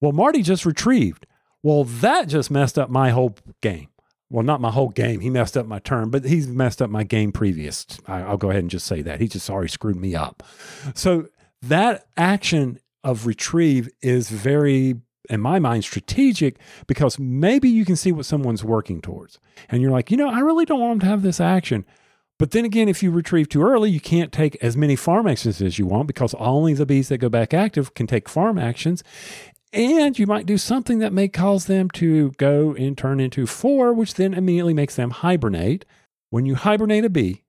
[0.00, 1.26] Well, Marty just retrieved.
[1.64, 3.88] Well, that just messed up my whole game.
[4.30, 5.18] Well, not my whole game.
[5.18, 7.84] He messed up my turn, but he's messed up my game previous.
[8.06, 9.20] I, I'll go ahead and just say that.
[9.20, 10.44] He just already screwed me up.
[10.94, 11.26] So
[11.62, 14.94] that action of retrieve is very
[15.28, 19.38] in my mind strategic because maybe you can see what someone's working towards.
[19.68, 21.84] And you're like you know i really don't want them to have this action.
[22.38, 25.60] But then again if you retrieve too early you can't take as many farm actions
[25.60, 29.02] as you want because only the bees that go back active can take farm actions.
[29.72, 33.92] And you might do something that may cause them to go and turn into four
[33.92, 35.84] which then immediately makes them hibernate.
[36.30, 37.44] When you hibernate a bee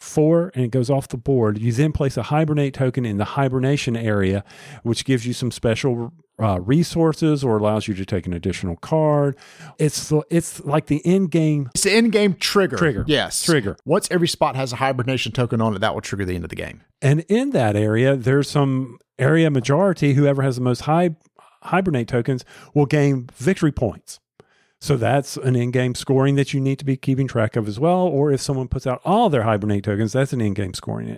[0.00, 1.58] four and it goes off the board.
[1.58, 4.44] You then place a hibernate token in the hibernation area,
[4.82, 9.36] which gives you some special uh, resources or allows you to take an additional card.
[9.78, 11.70] It's it's like the end game.
[11.74, 12.76] It's the end game trigger.
[12.76, 13.04] Trigger.
[13.06, 13.42] Yes.
[13.44, 13.76] Trigger.
[13.84, 16.50] Once every spot has a hibernation token on it, that will trigger the end of
[16.50, 16.82] the game.
[17.00, 20.14] And in that area, there's some area majority.
[20.14, 21.16] Whoever has the most high
[21.62, 24.20] hibernate tokens will gain victory points.
[24.78, 28.00] So that's an in-game scoring that you need to be keeping track of as well.
[28.00, 31.08] Or if someone puts out all their hibernate tokens, that's an in-game scoring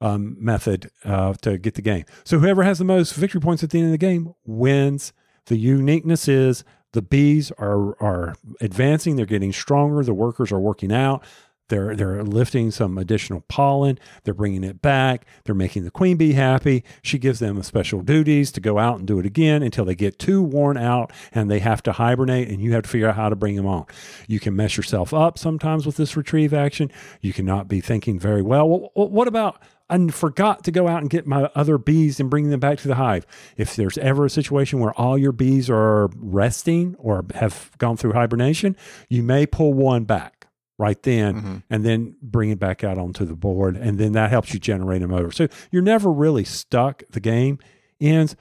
[0.00, 2.04] um, method uh, to get the game.
[2.24, 5.12] So whoever has the most victory points at the end of the game wins.
[5.46, 9.16] The uniqueness is the bees are are advancing.
[9.16, 10.02] They're getting stronger.
[10.02, 11.24] The workers are working out.
[11.68, 13.98] They're they're lifting some additional pollen.
[14.24, 15.26] They're bringing it back.
[15.44, 16.82] They're making the queen bee happy.
[17.02, 20.18] She gives them special duties to go out and do it again until they get
[20.18, 22.48] too worn out and they have to hibernate.
[22.48, 23.84] And you have to figure out how to bring them on.
[24.26, 26.90] You can mess yourself up sometimes with this retrieve action.
[27.20, 28.68] You cannot be thinking very well.
[28.68, 29.60] well what about
[29.90, 32.88] I forgot to go out and get my other bees and bring them back to
[32.88, 33.26] the hive.
[33.56, 38.12] If there's ever a situation where all your bees are resting or have gone through
[38.12, 38.76] hibernation,
[39.08, 40.46] you may pull one back
[40.78, 41.56] right then mm-hmm.
[41.70, 45.00] and then bring it back out onto the board and then that helps you generate
[45.00, 45.30] them over.
[45.32, 47.02] So you're never really stuck.
[47.10, 47.58] The game
[48.00, 48.36] ends.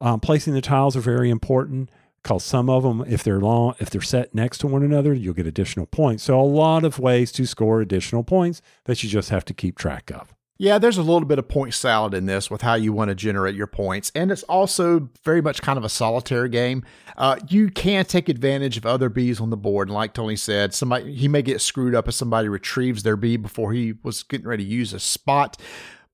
[0.00, 1.88] Um, placing the tiles are very important
[2.22, 5.32] because some of them if they're long if they're set next to one another you'll
[5.32, 6.24] get additional points.
[6.24, 9.78] So a lot of ways to score additional points that you just have to keep
[9.78, 12.92] track of yeah, there's a little bit of point salad in this with how you
[12.92, 14.12] want to generate your points.
[14.14, 16.84] And it's also very much kind of a solitary game.
[17.16, 19.88] Uh, you can take advantage of other bees on the board.
[19.88, 23.36] And like Tony said, somebody he may get screwed up if somebody retrieves their bee
[23.36, 25.60] before he was getting ready to use a spot.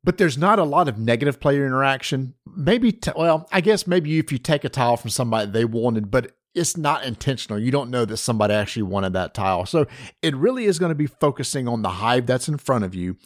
[0.03, 2.33] But there's not a lot of negative player interaction.
[2.57, 6.11] Maybe, t- well, I guess maybe if you take a tile from somebody they wanted,
[6.11, 7.59] but it's not intentional.
[7.59, 9.67] You don't know that somebody actually wanted that tile.
[9.67, 9.87] So
[10.23, 13.19] it really is going to be focusing on the hive that's in front of you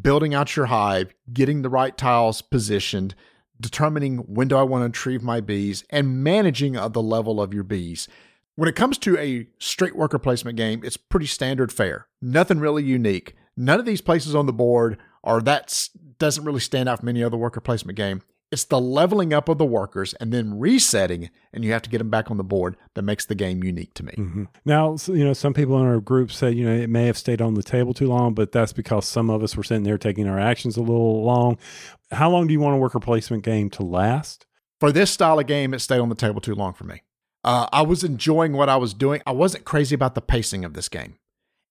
[0.00, 3.14] building out your hive, getting the right tiles positioned,
[3.60, 7.52] determining when do I want to retrieve my bees, and managing uh, the level of
[7.52, 8.08] your bees.
[8.54, 12.06] When it comes to a straight worker placement game, it's pretty standard fare.
[12.20, 13.34] Nothing really unique.
[13.56, 15.88] None of these places on the board are that
[16.18, 18.22] doesn't really stand out from any other worker placement game.
[18.52, 21.98] It's the leveling up of the workers and then resetting, and you have to get
[21.98, 24.12] them back on the board that makes the game unique to me.
[24.12, 24.44] Mm-hmm.
[24.66, 27.40] Now, you know, some people in our group say, you know, it may have stayed
[27.40, 30.28] on the table too long, but that's because some of us were sitting there taking
[30.28, 31.56] our actions a little long.
[32.10, 34.44] How long do you want a worker placement game to last?
[34.80, 37.02] For this style of game, it stayed on the table too long for me.
[37.44, 39.22] Uh, I was enjoying what I was doing.
[39.26, 41.16] I wasn't crazy about the pacing of this game.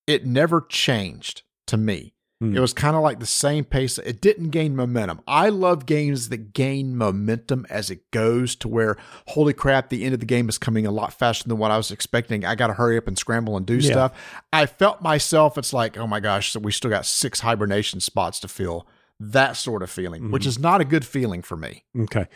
[0.06, 2.14] It never changed to me.
[2.42, 3.98] It was kind of like the same pace.
[3.98, 5.20] It didn't gain momentum.
[5.26, 8.96] I love games that gain momentum as it goes to where,
[9.28, 11.76] holy crap, the end of the game is coming a lot faster than what I
[11.76, 12.44] was expecting.
[12.44, 13.90] I got to hurry up and scramble and do yeah.
[13.90, 14.42] stuff.
[14.52, 18.40] I felt myself, it's like, oh my gosh, so we still got six hibernation spots
[18.40, 18.86] to fill.
[19.20, 20.32] That sort of feeling, mm-hmm.
[20.32, 21.84] which is not a good feeling for me.
[21.96, 22.26] Okay.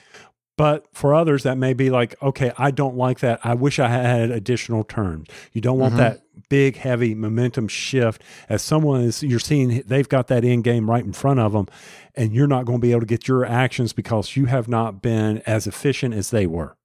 [0.57, 3.41] But for others, that may be like, okay, I don't like that.
[3.45, 5.29] I wish I had additional turns.
[5.53, 6.03] You don't want mm-hmm.
[6.03, 10.89] that big, heavy momentum shift as someone is, you're seeing they've got that end game
[10.89, 11.67] right in front of them,
[12.15, 15.03] and you're not going to be able to get your actions because you have not
[15.03, 16.77] been as efficient as they were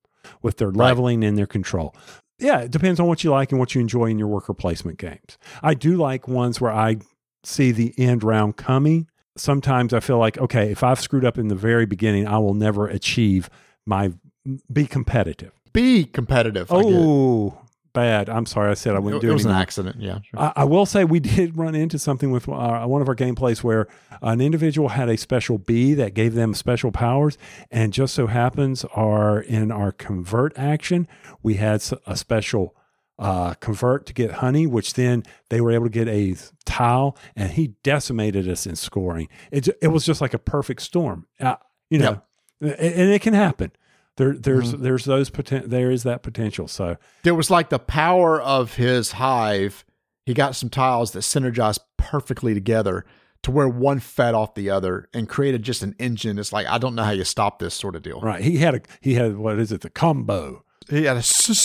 [0.42, 1.28] with their leveling right.
[1.28, 1.96] and their control.
[2.40, 4.98] Yeah, it depends on what you like and what you enjoy in your worker placement
[4.98, 5.38] games.
[5.62, 6.98] I do like ones where I
[7.44, 9.08] see the end round coming
[9.38, 12.54] sometimes I feel like, okay, if I've screwed up in the very beginning, I will
[12.54, 13.50] never achieve
[13.86, 14.14] my
[14.72, 15.52] be competitive.
[15.74, 16.68] Be competitive.
[16.70, 17.62] Oh,
[17.94, 18.30] bad.
[18.30, 19.98] I'm sorry, I said I wouldn't it, do it It was an accident.
[20.00, 20.20] Yeah.
[20.22, 20.40] sure.
[20.40, 23.64] I, I will say we did run into something with uh, one of our gameplays
[23.64, 23.88] where
[24.22, 27.38] an individual had a special bee that gave them special powers,
[27.70, 31.08] and just so happens, our in our convert action,
[31.44, 32.76] we had a special
[33.20, 36.36] uh, convert to get honey, which then they were able to get a
[36.66, 39.28] tile, and he decimated us in scoring.
[39.52, 41.56] It it was just like a perfect storm, uh,
[41.90, 42.22] you know,
[42.62, 43.72] and, and it can happen.
[44.18, 46.68] There, there's there's those poten- there is that potential.
[46.68, 49.86] So There was like the power of his hive.
[50.26, 53.06] He got some tiles that synergized perfectly together
[53.44, 56.38] to where one fed off the other and created just an engine.
[56.38, 58.20] It's like I don't know how you stop this sort of deal.
[58.22, 60.64] right, he had a he had what is it the combo.
[60.90, 61.58] He had a s-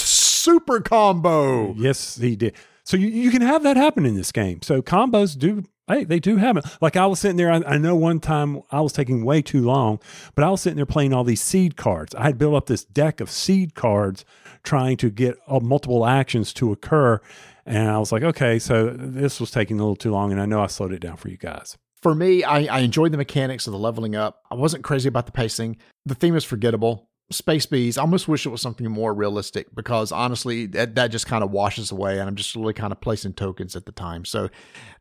[0.47, 1.75] super combo.
[1.75, 2.55] Yes, he did.
[2.85, 4.63] So you, you can have that happen in this game.
[4.63, 6.63] So combos do, hey, they do happen.
[6.81, 9.63] Like I was sitting there, I, I know one time I was taking way too
[9.63, 9.99] long,
[10.37, 12.15] but I was sitting there playing all these seed cards.
[12.15, 14.25] I had built up this deck of seed cards
[14.63, 17.21] trying to get uh, multiple actions to occur.
[17.67, 20.31] And I was like, okay, so this was taking a little too long.
[20.31, 21.77] And I know I slowed it down for you guys.
[22.03, 24.43] For me, I, I enjoyed the mechanics of the leveling up.
[24.49, 25.79] I wasn't crazy about the pacing.
[26.05, 27.09] The theme is forgettable.
[27.31, 31.27] Space Bees, I almost wish it was something more realistic because honestly, that, that just
[31.27, 34.25] kind of washes away and I'm just really kind of placing tokens at the time.
[34.25, 34.49] So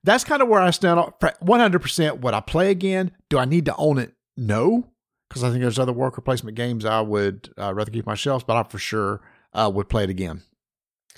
[0.04, 2.22] that's kind of where I stand on 100%.
[2.22, 3.12] Would I play again?
[3.30, 4.14] Do I need to own it?
[4.36, 4.90] No,
[5.30, 8.44] because I think there's other work placement games I would uh, rather keep my shelves,
[8.44, 9.22] but I for sure
[9.54, 10.42] uh, would play it again.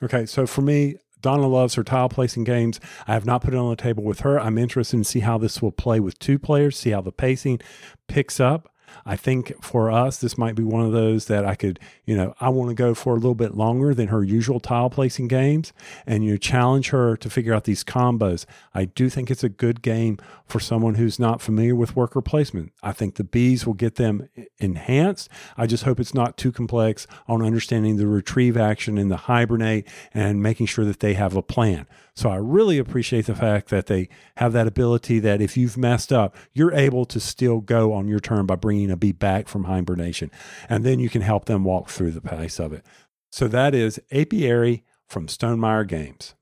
[0.03, 2.79] Okay, so for me, Donna loves her tile placing games.
[3.07, 4.39] I have not put it on the table with her.
[4.39, 7.61] I'm interested in see how this will play with two players, see how the pacing
[8.07, 8.69] picks up.
[9.05, 12.33] I think for us, this might be one of those that I could, you know,
[12.39, 15.73] I want to go for a little bit longer than her usual tile placing games
[16.05, 18.45] and you challenge her to figure out these combos.
[18.73, 22.71] I do think it's a good game for someone who's not familiar with worker placement.
[22.81, 24.29] I think the bees will get them
[24.59, 25.29] enhanced.
[25.57, 29.87] I just hope it's not too complex on understanding the retrieve action and the hibernate
[30.13, 31.87] and making sure that they have a plan.
[32.17, 36.11] So I really appreciate the fact that they have that ability that if you've messed
[36.11, 39.65] up, you're able to still go on your turn by bringing a bee back from
[39.65, 40.31] hibernation.
[40.69, 42.85] And then you can help them walk through the pace of it.
[43.31, 46.35] So that is Apiary from Stonemaier Games.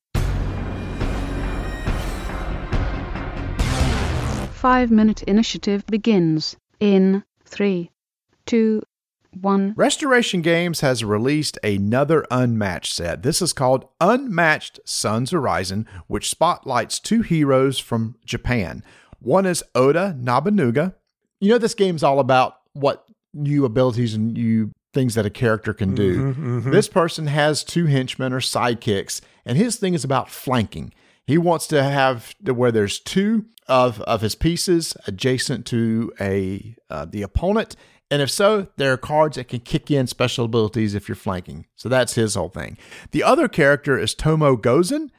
[4.53, 7.91] Five minute initiative begins in three,
[8.45, 8.81] two,
[9.41, 9.73] one.
[9.75, 13.21] Restoration Games has released another Unmatched set.
[13.21, 18.83] This is called Unmatched Sun's Horizon, which spotlights two heroes from Japan.
[19.19, 20.95] One is Oda Nobunaga.
[21.39, 25.73] You know, this game's all about what new abilities and new things that a character
[25.73, 26.33] can do.
[26.33, 30.93] Mm-hmm, This person has two henchmen or sidekicks, and his thing is about flanking.
[31.27, 36.75] He wants to have to where there's two of, of his pieces adjacent to a
[36.89, 37.75] uh, the opponent,
[38.09, 41.65] and if so, there are cards that can kick in special abilities if you're flanking.
[41.75, 42.77] So that's his whole thing.
[43.11, 45.09] The other character is Tomo Gozen,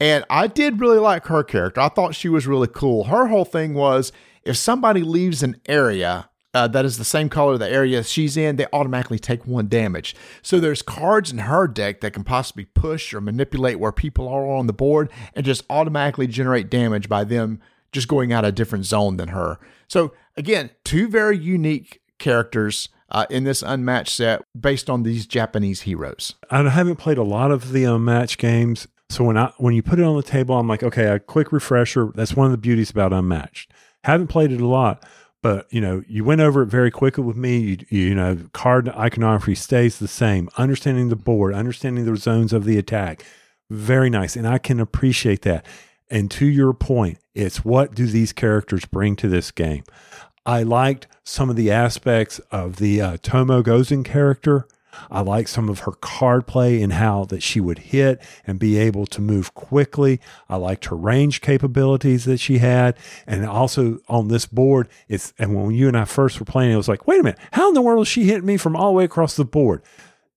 [0.00, 1.80] and I did really like her character.
[1.82, 3.04] I thought she was really cool.
[3.04, 4.10] Her whole thing was
[4.44, 8.56] if somebody leaves an area uh, that is the same color the area she's in,
[8.56, 10.16] they automatically take one damage.
[10.42, 14.50] So there's cards in her deck that can possibly push or manipulate where people are
[14.50, 17.60] on the board and just automatically generate damage by them
[17.92, 19.58] just going out a different zone than her.
[19.88, 25.82] So again, two very unique characters uh, in this unmatched set based on these Japanese
[25.82, 26.34] heroes.
[26.50, 28.86] I haven't played a lot of the unmatched games.
[29.08, 31.50] So when I when you put it on the table, I'm like, okay, a quick
[31.50, 32.12] refresher.
[32.14, 33.72] That's one of the beauties about unmatched.
[34.04, 35.04] Haven't played it a lot,
[35.42, 37.58] but you know, you went over it very quickly with me.
[37.58, 40.48] You, you know, card iconography stays the same.
[40.56, 43.24] Understanding the board, understanding the zones of the attack,
[43.70, 45.64] very nice, and I can appreciate that.
[46.10, 49.84] And to your point, it's what do these characters bring to this game?
[50.44, 54.66] I liked some of the aspects of the uh, Tomo Gozen character.
[55.10, 58.76] I like some of her card play and how that she would hit and be
[58.78, 60.20] able to move quickly.
[60.48, 62.96] I liked her range capabilities that she had.
[63.26, 66.76] And also on this board, it's and when you and I first were playing, it
[66.76, 68.88] was like, wait a minute, how in the world is she hitting me from all
[68.88, 69.82] the way across the board?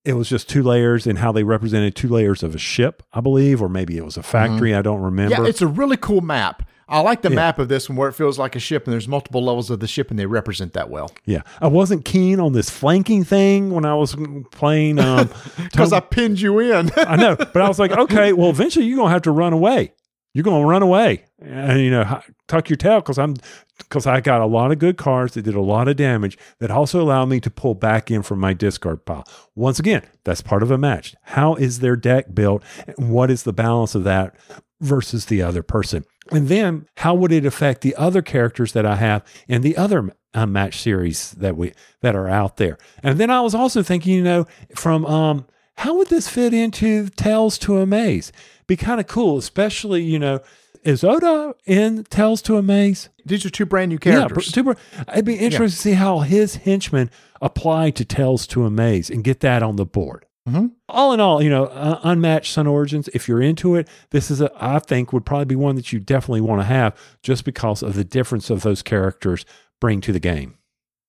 [0.05, 3.21] It was just two layers and how they represented two layers of a ship, I
[3.21, 4.71] believe, or maybe it was a factory.
[4.71, 4.79] Mm-hmm.
[4.79, 5.43] I don't remember.
[5.43, 6.67] Yeah, it's a really cool map.
[6.87, 9.07] I like the map of this one where it feels like a ship and there's
[9.07, 11.11] multiple levels of the ship and they represent that well.
[11.25, 11.41] yeah.
[11.61, 14.15] I wasn't keen on this flanking thing when I was
[14.51, 16.91] playing um Because I pinned you in.
[16.97, 19.93] I know, but I was like, okay, well, eventually you're gonna have to run away.
[20.33, 23.35] You're gonna run away, and you know, tuck your tail because I'm
[23.77, 26.71] because I got a lot of good cards that did a lot of damage that
[26.71, 29.25] also allowed me to pull back in from my discard pile.
[29.53, 31.15] Once again, that's part of a match.
[31.21, 34.35] How is their deck built, and what is the balance of that
[34.81, 36.03] versus the other person?
[36.31, 40.11] And then how would it affect the other characters that I have in the other
[40.33, 42.77] uh, match series that we that are out there?
[43.01, 44.45] And then I was also thinking, you know,
[44.75, 45.45] from um
[45.77, 48.31] how would this fit into Tales to Amaze?
[48.67, 50.39] Be kind of cool, especially, you know,
[50.83, 53.09] is Oda in Tales to Amaze?
[53.25, 54.51] These are two brand new Yeah, characters.
[54.51, 54.73] two br-
[55.11, 57.09] it'd be interesting to see how his henchmen
[57.41, 60.25] apply to Tales to Amaze and get that on the board.
[60.47, 60.71] Mhm.
[60.89, 64.41] All in all, you know, uh, Unmatched Sun Origins, if you're into it, this is,
[64.41, 67.81] a, I think, would probably be one that you definitely want to have just because
[67.81, 69.45] of the difference of those characters
[69.79, 70.57] bring to the game.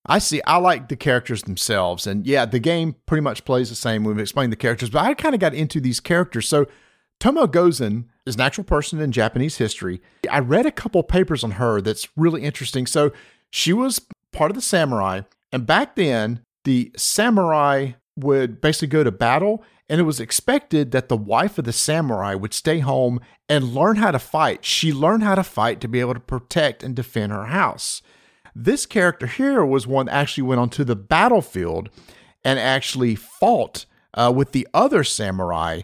[0.07, 0.41] I see.
[0.47, 2.07] I like the characters themselves.
[2.07, 4.05] And yeah, the game pretty much plays the same.
[4.05, 6.49] We've explained the characters, but I kind of got into these characters.
[6.49, 6.67] So
[7.19, 10.03] Tomo Gozen is an actual person in Japanese history.
[10.31, 12.87] I read a couple papers on her that's really interesting.
[12.87, 13.13] So
[13.51, 15.23] she was part of the samurai.
[15.51, 19.65] And back then, the samurai would basically go to battle.
[19.89, 23.97] And it was expected that the wife of the samurai would stay home and learn
[23.97, 24.65] how to fight.
[24.65, 28.01] She learned how to fight to be able to protect and defend her house.
[28.55, 31.91] This character here was one that actually went onto the battlefield
[32.45, 33.85] and actually fought
[34.15, 35.83] uh, with the other samurai.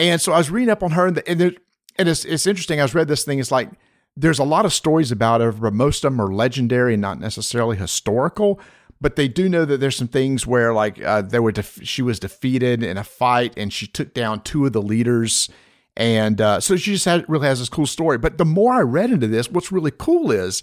[0.00, 1.52] And so I was reading up on her, and, the, and, there,
[1.96, 2.80] and it's, it's interesting.
[2.80, 3.38] I was read this thing.
[3.38, 3.70] It's like
[4.16, 7.20] there's a lot of stories about her, but most of them are legendary and not
[7.20, 8.60] necessarily historical.
[9.00, 12.02] But they do know that there's some things where like uh, there were def- she
[12.02, 15.48] was defeated in a fight, and she took down two of the leaders.
[15.96, 18.18] And uh, so she just had, really has this cool story.
[18.18, 20.62] But the more I read into this, what's really cool is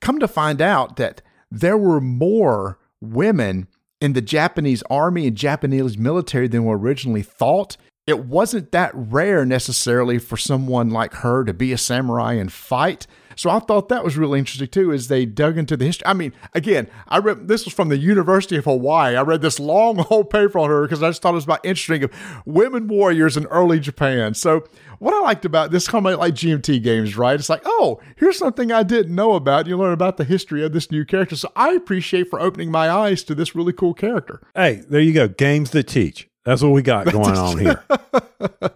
[0.00, 3.68] come to find out that there were more women
[4.00, 7.76] in the Japanese army and Japanese military than were originally thought.
[8.06, 13.06] It wasn't that rare necessarily for someone like her to be a samurai and fight.
[13.36, 16.06] So I thought that was really interesting too, as they dug into the history.
[16.06, 19.14] I mean, again, I read this was from the University of Hawaii.
[19.14, 21.64] I read this long whole paper on her because I just thought it was about
[21.64, 22.12] interesting of
[22.44, 24.34] women warriors in early Japan.
[24.34, 24.64] So
[24.98, 27.38] what I liked about this kind of like GMT games, right?
[27.38, 29.66] It's like, oh, here's something I didn't know about.
[29.66, 31.36] You learn about the history of this new character.
[31.36, 34.40] So I appreciate for opening my eyes to this really cool character.
[34.54, 35.28] Hey, there you go.
[35.28, 36.28] Games that teach.
[36.46, 37.82] That's what we got going on here.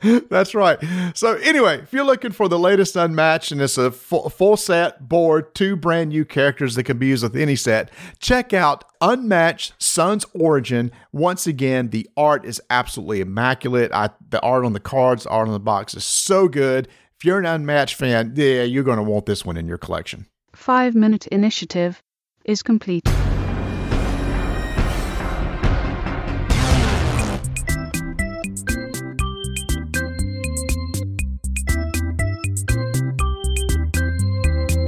[0.28, 0.76] That's right.
[1.14, 5.08] So anyway, if you're looking for the latest Unmatched and it's a full, full set
[5.08, 9.80] board, two brand new characters that can be used with any set, check out Unmatched
[9.80, 10.90] Sun's Origin.
[11.12, 13.92] Once again, the art is absolutely immaculate.
[13.92, 16.88] I, the art on the cards, the art on the box is so good.
[17.18, 20.26] If you're an Unmatched fan, yeah, you're going to want this one in your collection.
[20.56, 22.02] Five minute initiative
[22.44, 23.08] is complete.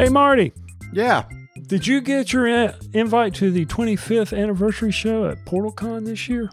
[0.03, 0.53] Hey, Marty,
[0.93, 1.23] Yeah.
[1.69, 6.51] did you get your uh, invite to the 25th anniversary show at PortalCon this year?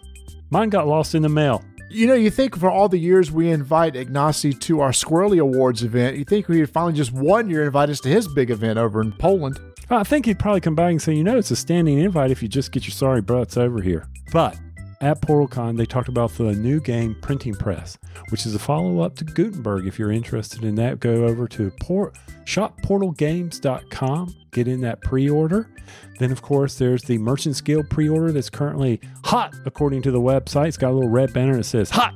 [0.52, 1.64] Mine got lost in the mail.
[1.90, 5.82] You know, you think for all the years we invite Ignacy to our Squirrely Awards
[5.82, 8.78] event, you think we would finally just one year invite us to his big event
[8.78, 9.60] over in Poland.
[9.90, 12.44] I think he'd probably come back and say, you know, it's a standing invite if
[12.44, 14.06] you just get your sorry butts over here.
[14.32, 14.60] But
[15.02, 17.98] at PortalCon, they talked about the new game Printing Press,
[18.30, 19.88] which is a follow up to Gutenberg.
[19.88, 25.70] If you're interested in that, go over to port, shopportalgames.com, get in that pre order.
[26.20, 30.20] Then, of course, there's the Merchants Guild pre order that's currently hot, according to the
[30.20, 30.68] website.
[30.68, 32.16] It's got a little red banner that says hot.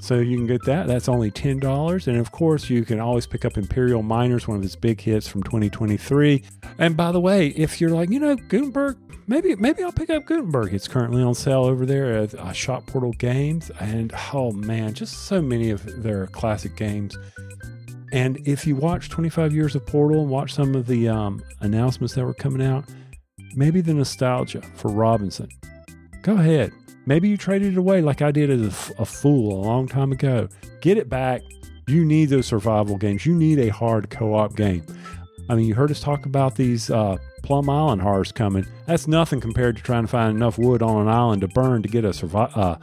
[0.00, 0.86] So you can get that.
[0.86, 2.06] That's only $10.
[2.06, 5.26] And of course, you can always pick up Imperial Miners, one of his big hits
[5.26, 6.42] from 2023.
[6.78, 10.26] And by the way, if you're like, you know, Gutenberg, maybe maybe I'll pick up
[10.26, 10.74] Gutenberg.
[10.74, 13.70] It's currently on sale over there at uh, Shop Portal Games.
[13.80, 17.16] And oh man, just so many of their classic games.
[18.12, 22.14] And if you watch 25 years of Portal and watch some of the um, announcements
[22.14, 22.84] that were coming out,
[23.56, 25.48] maybe the nostalgia for Robinson.
[26.22, 26.72] Go ahead.
[27.06, 30.48] Maybe you traded it away like I did as a fool a long time ago.
[30.80, 31.42] Get it back.
[31.86, 33.26] You need those survival games.
[33.26, 34.84] You need a hard co op game.
[35.50, 38.66] I mean, you heard us talk about these uh, Plum Island horrors coming.
[38.86, 41.88] That's nothing compared to trying to find enough wood on an island to burn to
[41.88, 42.78] get a, survi- uh,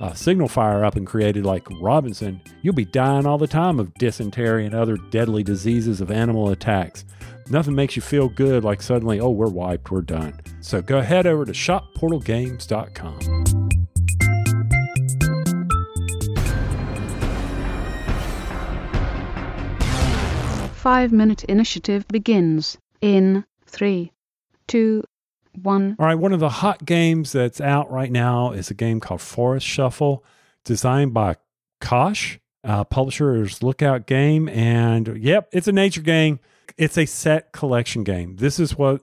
[0.00, 2.40] a signal fire up and created like Robinson.
[2.62, 7.04] You'll be dying all the time of dysentery and other deadly diseases of animal attacks.
[7.48, 10.40] Nothing makes you feel good like suddenly, oh, we're wiped, we're done.
[10.60, 13.41] So go head over to shopportalgames.com.
[20.82, 24.10] Five minute initiative begins in three,
[24.66, 25.04] two,
[25.54, 25.94] one.
[25.96, 29.20] All right, one of the hot games that's out right now is a game called
[29.20, 30.24] Forest Shuffle,
[30.64, 31.36] designed by
[31.80, 34.48] Kosch, uh, publisher's Lookout Game.
[34.48, 36.40] And yep, it's a nature game.
[36.76, 38.38] It's a set collection game.
[38.38, 39.02] This is what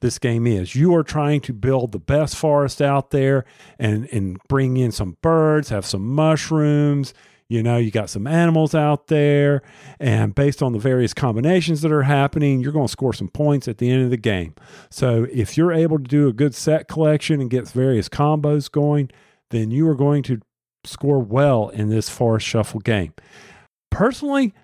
[0.00, 0.74] this game is.
[0.74, 3.46] You are trying to build the best forest out there
[3.78, 7.14] and, and bring in some birds, have some mushrooms.
[7.48, 9.62] You know, you got some animals out there,
[10.00, 13.68] and based on the various combinations that are happening, you're going to score some points
[13.68, 14.54] at the end of the game.
[14.90, 19.10] So, if you're able to do a good set collection and get various combos going,
[19.50, 20.40] then you are going to
[20.84, 23.12] score well in this Forest Shuffle game.
[23.90, 24.54] Personally,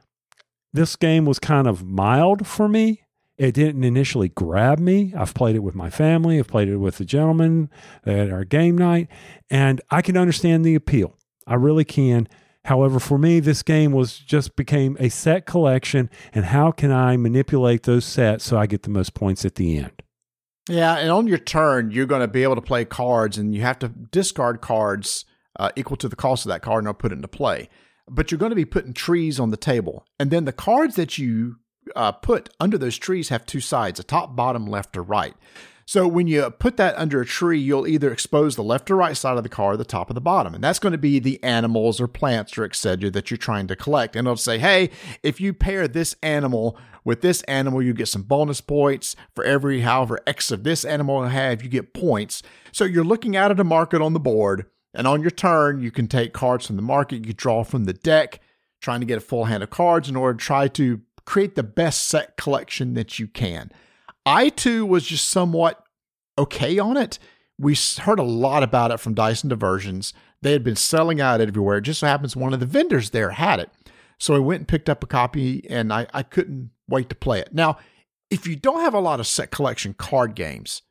[0.73, 3.03] this game was kind of mild for me.
[3.37, 5.15] It didn't initially grab me.
[5.17, 7.71] I've played it with my family, I've played it with the gentlemen
[8.05, 9.09] at our game night,
[9.49, 11.17] and I can understand the appeal.
[11.47, 12.29] I really can.
[12.65, 17.17] However, for me, this game was just became a set collection, and how can I
[17.17, 19.93] manipulate those sets so I get the most points at the end?
[20.69, 23.63] Yeah, and on your turn, you're going to be able to play cards, and you
[23.63, 25.25] have to discard cards
[25.59, 27.69] uh, equal to the cost of that card, and I'll put it into play.
[28.07, 31.17] But you're going to be putting trees on the table, and then the cards that
[31.17, 31.57] you
[31.97, 35.35] uh, put under those trees have two sides: a top, bottom, left, or right.
[35.91, 39.17] So when you put that under a tree, you'll either expose the left or right
[39.17, 40.55] side of the car, the top or the bottom.
[40.55, 43.11] And that's going to be the animals or plants or etc.
[43.11, 44.15] that you're trying to collect.
[44.15, 44.91] And it'll say, hey,
[45.25, 49.17] if you pair this animal with this animal, you get some bonus points.
[49.35, 52.41] For every however X of this animal you have, you get points.
[52.71, 54.67] So you're looking out at a market on the board.
[54.95, 57.95] And on your turn, you can take cards from the market, you draw from the
[57.95, 58.39] deck,
[58.81, 61.65] trying to get a full hand of cards in order to try to create the
[61.65, 63.73] best set collection that you can.
[64.27, 65.83] I too was just somewhat
[66.39, 67.19] okay on it.
[67.59, 70.15] We heard a lot about it from Dice and Diversions.
[70.43, 71.79] They had been selling out everywhere.
[71.79, 73.71] It just so happens one of the vendors there had it.
[74.19, 77.41] So I went and picked up a copy and I, I couldn't wait to play
[77.41, 77.53] it.
[77.53, 77.79] Now,
[78.31, 80.83] if you don't have a lot of set collection card games,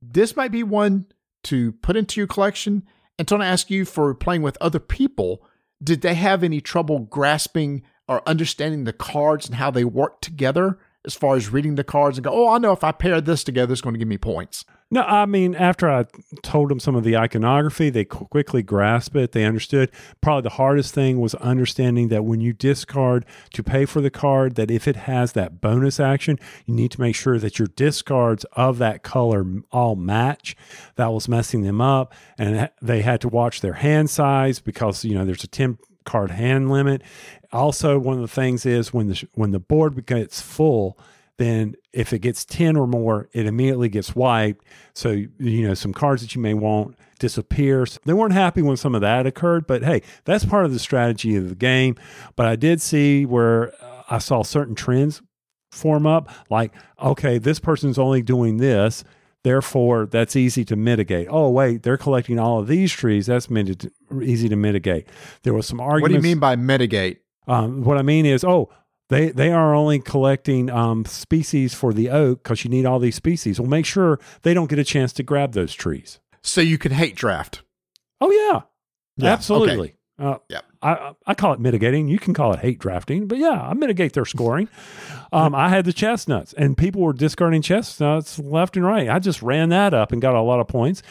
[0.00, 1.06] this might be one
[1.44, 2.84] to put into your collection.
[3.18, 5.46] And to ask you for playing with other people,
[5.82, 10.78] did they have any trouble grasping or understanding the cards and how they work together?
[11.06, 13.44] As far as reading the cards and go, oh, I know if I pair this
[13.44, 14.64] together, it's going to give me points.
[14.88, 16.04] No, I mean, after I
[16.42, 19.32] told them some of the iconography, they quickly grasped it.
[19.32, 19.90] They understood.
[20.20, 24.54] Probably the hardest thing was understanding that when you discard to pay for the card,
[24.54, 28.44] that if it has that bonus action, you need to make sure that your discards
[28.52, 30.56] of that color all match.
[30.94, 32.14] That was messing them up.
[32.38, 36.30] And they had to watch their hand size because, you know, there's a 10 card
[36.30, 37.02] hand limit.
[37.52, 40.98] Also, one of the things is when the when the board gets full,
[41.38, 44.64] then if it gets 10 or more, it immediately gets wiped.
[44.94, 47.84] So, you know, some cards that you may want disappear.
[47.86, 50.78] So they weren't happy when some of that occurred, but hey, that's part of the
[50.78, 51.96] strategy of the game.
[52.36, 55.22] But I did see where uh, I saw certain trends
[55.70, 59.04] form up like, okay, this person's only doing this.
[59.46, 61.28] Therefore, that's easy to mitigate.
[61.30, 63.26] Oh, wait, they're collecting all of these trees.
[63.26, 65.06] That's mit- easy to mitigate.
[65.44, 66.02] There was some arguments.
[66.02, 67.20] What do you mean by mitigate?
[67.46, 68.70] Um, what I mean is, oh,
[69.08, 73.14] they they are only collecting um, species for the oak because you need all these
[73.14, 73.60] species.
[73.60, 76.18] Well, make sure they don't get a chance to grab those trees.
[76.42, 77.62] So you can hate draft.
[78.20, 78.62] Oh yeah,
[79.16, 79.94] yeah absolutely.
[80.18, 80.28] Okay.
[80.28, 80.62] Uh, yeah.
[80.86, 82.08] I, I call it mitigating.
[82.08, 84.68] You can call it hate drafting, but yeah, I mitigate their scoring.
[85.32, 89.08] um, I had the chestnuts, and people were discarding chestnuts left and right.
[89.08, 91.02] I just ran that up and got a lot of points.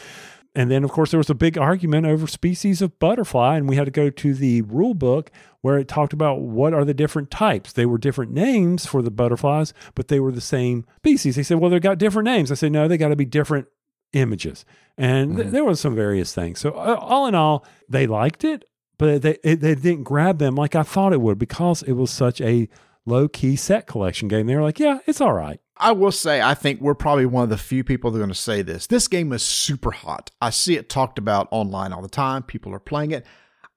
[0.54, 3.76] And then, of course, there was a big argument over species of butterfly, and we
[3.76, 5.30] had to go to the rule book
[5.60, 7.74] where it talked about what are the different types.
[7.74, 11.36] They were different names for the butterflies, but they were the same species.
[11.36, 12.50] They said, well, they've got different names.
[12.50, 13.66] I said, no, they got to be different
[14.14, 14.64] images.
[14.96, 15.50] And mm-hmm.
[15.50, 16.60] there was some various things.
[16.60, 18.64] So, uh, all in all, they liked it,
[18.98, 22.40] but they, they didn't grab them like I thought it would because it was such
[22.40, 22.68] a
[23.04, 24.46] low key set collection game.
[24.46, 25.60] They were like, yeah, it's all right.
[25.78, 28.30] I will say, I think we're probably one of the few people that are going
[28.30, 28.86] to say this.
[28.86, 30.30] This game is super hot.
[30.40, 32.42] I see it talked about online all the time.
[32.42, 33.26] People are playing it.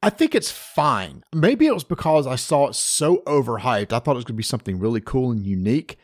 [0.02, 1.26] I think it's fine.
[1.34, 3.92] Maybe it was because I saw it so overhyped.
[3.92, 5.98] I thought it was going to be something really cool and unique.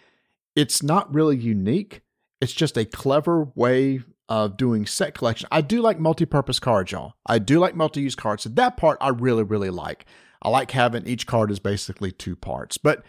[0.54, 2.02] It's not really unique.
[2.42, 5.48] It's just a clever way of doing set collection.
[5.52, 7.14] I do like multi-purpose cards, y'all.
[7.26, 8.44] I do like multi-use cards.
[8.44, 10.06] So that part I really, really like.
[10.42, 12.78] I like having each card is basically two parts.
[12.78, 13.04] But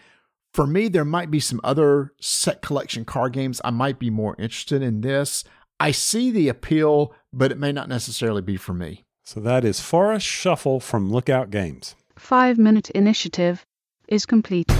[0.53, 4.35] for me, there might be some other set collection card games I might be more
[4.39, 5.43] interested in this.
[5.79, 9.03] I see the appeal, but it may not necessarily be for me.
[9.23, 11.95] So that is Forest Shuffle from Lookout Games.
[12.17, 13.65] Five minute initiative
[14.07, 14.71] is complete.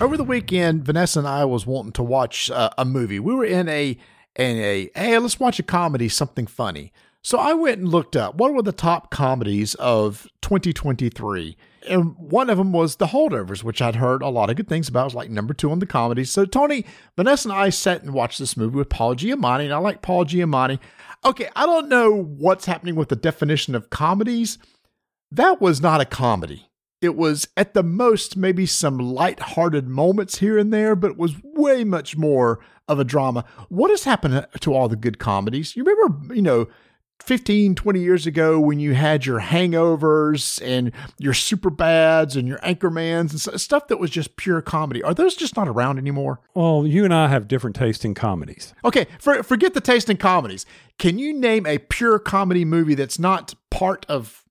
[0.00, 3.18] Over the weekend, Vanessa and I was wanting to watch uh, a movie.
[3.18, 3.98] We were in a
[4.36, 6.92] in a hey, let's watch a comedy, something funny.
[7.20, 11.56] So I went and looked up what were the top comedies of 2023.
[11.88, 14.88] And one of them was The Holdovers, which I'd heard a lot of good things
[14.88, 15.00] about.
[15.00, 16.30] It was like number two on the comedies.
[16.30, 16.84] So Tony,
[17.16, 20.24] Vanessa, and I sat and watched this movie with Paul Giamatti, and I like Paul
[20.24, 20.78] Giamatti.
[21.24, 24.58] Okay, I don't know what's happening with the definition of comedies.
[25.32, 26.68] That was not a comedy.
[27.00, 31.36] It was at the most maybe some light-hearted moments here and there, but it was
[31.42, 32.58] way much more
[32.88, 33.44] of a drama.
[33.68, 35.76] What has happened uh, to all the good comedies?
[35.76, 36.66] You remember, you know,
[37.20, 42.58] 15, 20 years ago when you had your hangovers and your super bads and your
[42.58, 45.02] anchormans and stuff that was just pure comedy.
[45.02, 46.40] Are those just not around anymore?
[46.54, 48.72] Well, you and I have different taste in comedies.
[48.84, 50.64] Okay, for, forget the taste in comedies.
[50.98, 54.44] Can you name a pure comedy movie that's not part of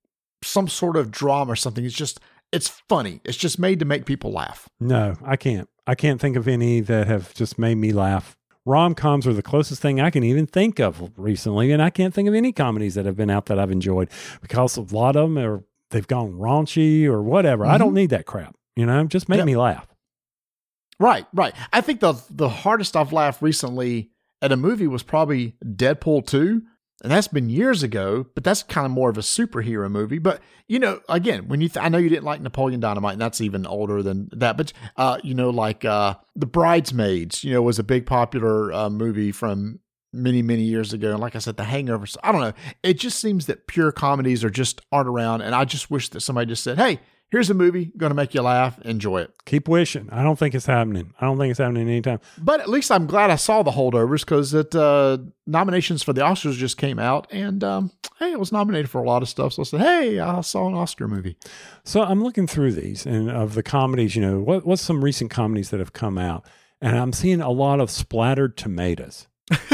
[0.43, 1.85] some sort of drama or something?
[1.85, 2.19] It's just,
[2.51, 3.21] it's funny.
[3.23, 4.69] It's just made to make people laugh.
[4.79, 5.69] No, I can't.
[5.85, 8.35] I can't think of any that have just made me laugh.
[8.65, 12.13] Rom coms are the closest thing I can even think of recently, and I can't
[12.13, 14.09] think of any comedies that have been out that I've enjoyed
[14.41, 17.65] because a lot of them are they've gone raunchy or whatever.
[17.65, 17.95] I don't mm-hmm.
[17.95, 18.55] need that crap.
[18.75, 19.45] You know, just make Yep.
[19.45, 19.87] me laugh.
[20.99, 21.53] Right, right.
[21.71, 24.09] I think the the hardest I've laughed recently
[24.41, 26.61] at a movie was probably Deadpool 2.
[27.03, 30.17] And that's been years ago, but that's kind of more of a superhero movie.
[30.17, 33.21] But you know, again, when you th- I know you didn't like Napoleon Dynamite, and
[33.21, 34.57] that's even older than that.
[34.57, 38.89] But uh, you know, like uh, The Bridesmaids, you know, was a big popular uh,
[38.89, 39.79] movie from
[40.11, 41.11] many many years ago.
[41.11, 42.07] And like I said, The Hangover.
[42.23, 42.53] I don't know.
[42.81, 45.41] It just seems that pure comedies are just aren't around.
[45.41, 46.99] And I just wish that somebody just said, "Hey,
[47.29, 48.79] here's a movie going to make you laugh.
[48.81, 50.09] Enjoy it." Keep wishing.
[50.11, 51.13] I don't think it's happening.
[51.19, 52.19] I don't think it's happening anytime.
[52.37, 56.21] But at least I'm glad I saw the holdovers because it uh, nominations for the
[56.21, 59.53] Oscars just came out, and um, hey, it was nominated for a lot of stuff.
[59.53, 61.37] So I said, hey, I saw an Oscar movie.
[61.83, 65.31] So I'm looking through these and of the comedies, you know, what what's some recent
[65.31, 66.45] comedies that have come out?
[66.81, 69.27] And I'm seeing a lot of splattered tomatoes.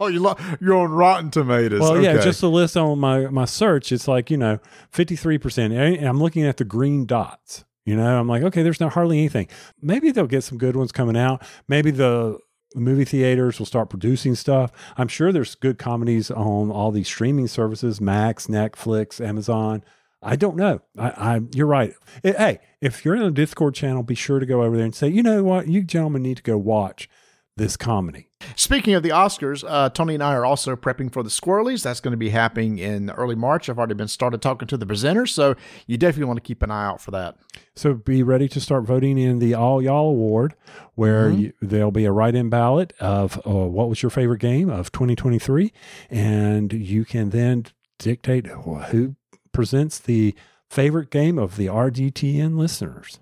[0.00, 1.80] oh, you lo- you're on Rotten Tomatoes.
[1.80, 3.92] Well, yeah, just a list on my my search.
[3.92, 4.58] It's like you know,
[4.90, 5.72] fifty three percent.
[5.72, 7.64] And I'm looking at the green dots.
[7.84, 9.48] You know, I'm like, okay, there's not hardly anything.
[9.80, 11.42] Maybe they'll get some good ones coming out.
[11.68, 12.38] Maybe the
[12.74, 14.72] movie theaters will start producing stuff.
[14.96, 19.84] I'm sure there's good comedies on all these streaming services: Max, Netflix, Amazon.
[20.22, 20.80] I don't know.
[20.98, 21.94] I, I you're right.
[22.24, 24.94] Eh, hey, if you're in the Discord channel, be sure to go over there and
[24.94, 27.08] say, you know what, you gentlemen need to go watch
[27.56, 28.28] this comedy.
[28.54, 31.82] Speaking of the Oscars, uh, Tony and I are also prepping for the Squirrelies.
[31.82, 33.68] That's going to be happening in early March.
[33.68, 35.54] I've already been started talking to the presenters, so
[35.86, 37.36] you definitely want to keep an eye out for that.
[37.74, 40.54] So be ready to start voting in the All Y'all Award,
[40.94, 41.38] where Mhm.
[41.38, 45.72] you, there'll be a write-in ballot of uh, what was your favorite game of 2023,
[46.10, 47.64] and you can then
[47.98, 49.16] dictate who
[49.52, 50.34] presents the
[50.68, 53.18] favorite game of the RDTN listeners.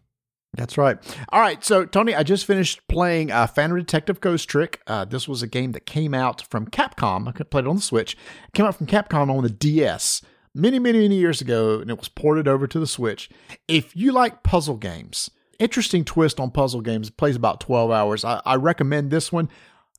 [0.57, 0.99] That's right.
[1.31, 1.65] All right.
[1.65, 4.81] So, Tony, I just finished playing uh, Phantom Detective Ghost Trick.
[4.87, 7.29] Uh, this was a game that came out from Capcom.
[7.29, 8.15] I could play it on the Switch.
[8.15, 10.23] It came out from Capcom on the DS
[10.55, 13.29] many, many, many years ago, and it was ported over to the Switch.
[13.67, 17.09] If you like puzzle games, interesting twist on puzzle games.
[17.09, 18.25] It plays about 12 hours.
[18.25, 19.49] I, I recommend this one.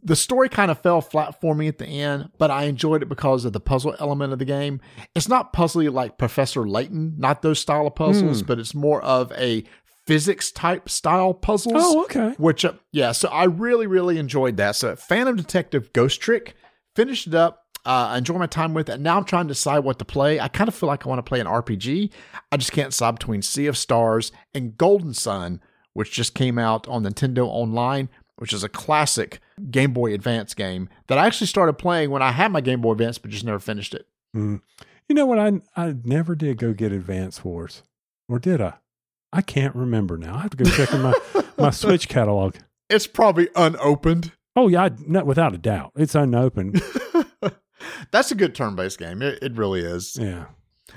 [0.03, 3.09] The story kind of fell flat for me at the end, but I enjoyed it
[3.09, 4.79] because of the puzzle element of the game.
[5.15, 9.31] It's not puzzly like Professor Layton, not those style of puzzles, but it's more of
[9.31, 9.63] a
[10.07, 11.73] physics type style puzzles.
[11.77, 12.35] Oh, okay.
[12.37, 14.75] Which, uh, yeah, so I really, really enjoyed that.
[14.75, 16.55] So, Phantom Detective Ghost Trick,
[16.95, 17.63] finished it up.
[17.85, 18.93] Uh, I enjoy my time with it.
[18.93, 20.39] And now I'm trying to decide what to play.
[20.39, 22.09] I kind of feel like I want to play an RPG.
[22.51, 25.61] I just can't decide between Sea of Stars and Golden Sun,
[25.93, 30.89] which just came out on Nintendo Online, which is a classic Game Boy Advance game
[31.07, 33.59] that I actually started playing when I had my Game Boy Advance, but just never
[33.59, 34.07] finished it.
[34.35, 34.61] Mm.
[35.07, 35.37] You know what?
[35.37, 37.83] I I never did go get Advance Wars,
[38.27, 38.73] or did I?
[39.35, 40.35] I can't remember now.
[40.35, 41.13] I have to go check in my
[41.57, 42.55] my Switch catalog.
[42.89, 44.31] It's probably unopened.
[44.55, 46.81] Oh yeah, I, not without a doubt, it's unopened.
[48.11, 49.21] That's a good turn based game.
[49.21, 50.17] It, it really is.
[50.19, 50.45] Yeah.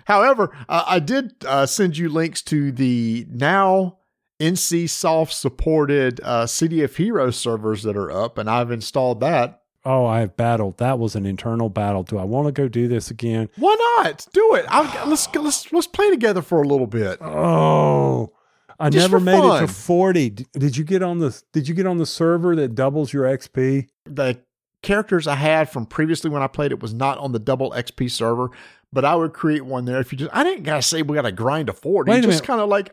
[0.04, 3.98] However, uh, I did uh, send you links to the now
[4.38, 9.57] NC Soft supported uh, City of Heroes servers that are up, and I've installed that.
[9.90, 10.76] Oh, I have battled.
[10.76, 12.02] That was an internal battle.
[12.02, 13.48] Do I want to go do this again?
[13.56, 14.66] Why not do it?
[14.68, 17.18] I'll, let's let's let's play together for a little bit.
[17.22, 18.30] Oh,
[18.78, 20.28] I Just never made it to forty.
[20.28, 21.40] Did you get on the?
[21.54, 23.88] Did you get on the server that doubles your XP?
[24.04, 24.38] The
[24.82, 28.10] characters I had from previously when I played it was not on the double XP
[28.10, 28.50] server,
[28.92, 30.00] but I would create one there.
[30.00, 32.10] If you just, I didn't gotta say we got to grind to forty.
[32.10, 32.92] Wait a just kind of like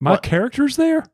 [0.00, 0.22] My What?
[0.22, 1.04] character's there.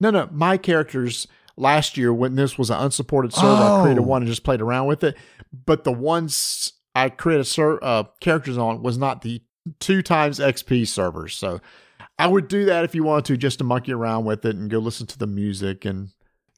[0.00, 0.28] No, no.
[0.32, 1.26] My characters
[1.62, 4.06] last year when this was an unsupported server, I created Oh.
[4.06, 5.16] one and just played around with it.
[5.64, 9.42] But the ones I created ser- uh, characters on was not the
[9.80, 11.34] two times XP servers.
[11.34, 11.60] So
[12.18, 14.68] I would do that if you wanted to, just to monkey around with it and
[14.70, 16.08] go listen to the music and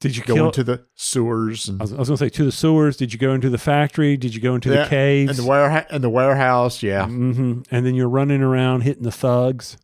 [0.00, 0.46] Did you go kill?
[0.46, 2.96] into the sewers and, I was, I was going to say to the sewers.
[2.96, 4.16] Did you go into the factory?
[4.16, 5.38] Did you go into Yeah, the caves?
[5.38, 5.86] and the warehouse.
[5.90, 9.76] And the warehouse, yeah, hmm And then you're running around hitting the thugs.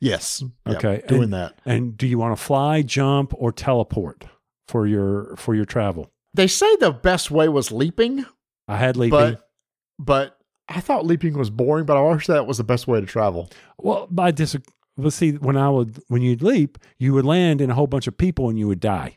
[0.00, 1.58] Yes, Okay, doing and- that.
[1.64, 4.24] And do you want to fly, jump, or teleport
[4.66, 6.10] for your for your travel?
[6.34, 8.24] They say the best way was leaping,
[8.68, 9.10] I had leaping.
[9.18, 9.50] but
[9.98, 10.38] but
[10.68, 13.06] I thought leaping was boring, but I always thought that was the best way to
[13.06, 13.50] travel.
[13.78, 14.72] Well, I disagree.
[15.00, 18.06] But see, when I would when you'd leap, you would land in a whole bunch
[18.06, 19.16] of people and you would die.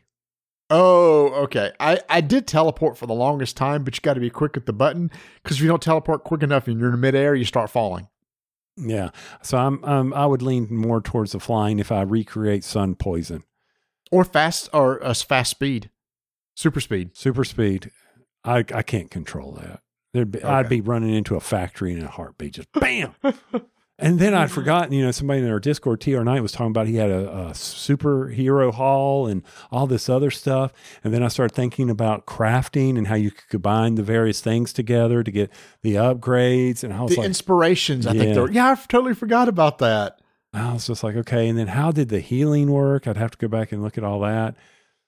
[0.70, 1.72] Oh, okay.
[1.82, 4.66] I, I did teleport for the longest time, but you got to be quick with
[4.66, 5.12] the button
[5.44, 8.08] because if you don't teleport quick enough and you're in midair, you start falling.
[8.78, 9.10] Yeah.
[9.42, 13.44] So I'm um I would lean more towards the flying if I recreate sun poison.
[14.12, 15.90] Or fast or uh, fast speed,
[16.56, 17.16] super speed.
[17.16, 17.92] Super speed.
[18.44, 19.82] I I can't control that.
[20.14, 23.16] There'd be, I'd be running into a factory in a heartbeat, just bam.
[24.02, 24.54] and then I'd mm-hmm.
[24.54, 27.30] forgotten, you know, somebody in our Discord TR Night was talking about he had a,
[27.30, 30.74] a superhero hall and all this other stuff.
[31.04, 34.74] And then I started thinking about crafting and how you could combine the various things
[34.74, 35.52] together to get
[35.84, 36.84] the upgrades.
[36.84, 38.30] And I was The like, inspirations, I think.
[38.30, 38.34] Yeah.
[38.34, 40.20] They're, yeah, I totally forgot about that.
[40.54, 41.48] I was just like, okay.
[41.48, 43.08] And then how did the healing work?
[43.08, 44.56] I'd have to go back and look at all that.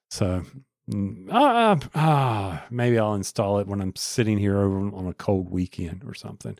[0.10, 0.44] So,
[0.90, 5.50] mm, ah, ah, maybe I'll install it when I'm sitting here over on a cold
[5.52, 6.58] weekend or something.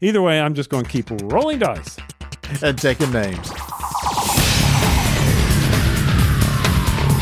[0.00, 1.96] Either way, I'm just going to keep rolling dice.
[2.62, 3.50] and taking names.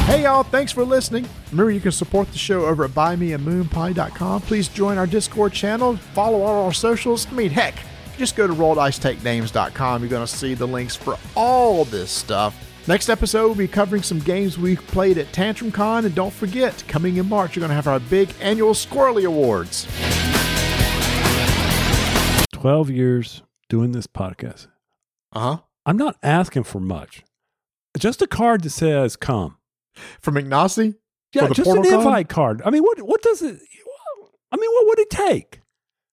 [0.07, 1.27] Hey y'all, thanks for listening.
[1.53, 4.43] Remember you can support the show over at buymeamoonpie.com.
[4.43, 7.27] Please join our Discord channel, follow all our socials.
[7.29, 7.75] I mean, heck,
[8.19, 12.72] just go to rolldicetakenames.com, you're going to see the links for all this stuff.
[12.89, 16.83] Next episode, we'll be covering some games we played at Tantrum Con, and don't forget,
[16.89, 19.87] coming in March, you're going to have our big annual Squirrely Awards.
[22.53, 24.67] 12 years doing this podcast.
[25.33, 25.59] Uh huh.
[25.87, 27.23] I'm not asking for much.
[27.97, 29.59] Just a card that says come.
[30.21, 30.97] From Ignacy?
[31.35, 31.87] Yeah, just an card?
[31.87, 32.63] invite card.
[32.65, 33.61] I mean, what what does it
[34.53, 35.61] I mean, what would it take?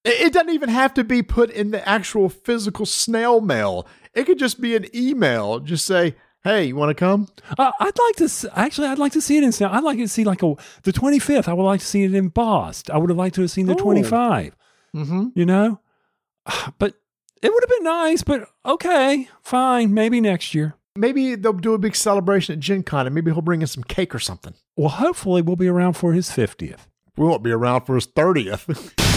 [0.06, 3.86] It doesn't even have to be put in the actual physical snail mail.
[4.14, 5.60] It could just be an email.
[5.60, 8.88] Just say, "Hey, you want to come?" Uh, I'd like to s- actually.
[8.88, 9.66] I'd like to see it in.
[9.68, 11.48] I'd like to see like a the twenty fifth.
[11.48, 12.90] I would like to see it embossed.
[12.90, 14.56] I would have liked to have seen the twenty five.
[14.96, 15.28] Mm-hmm.
[15.36, 15.80] You know,
[16.80, 16.96] but
[17.42, 18.24] it would have been nice.
[18.24, 19.94] But okay, fine.
[19.94, 20.76] Maybe next year.
[20.96, 23.84] Maybe they'll do a big celebration at Gen Con, and maybe he'll bring in some
[23.84, 24.54] cake or something.
[24.76, 26.88] Well, hopefully we'll be around for his fiftieth.
[27.16, 28.96] We won't be around for his thirtieth.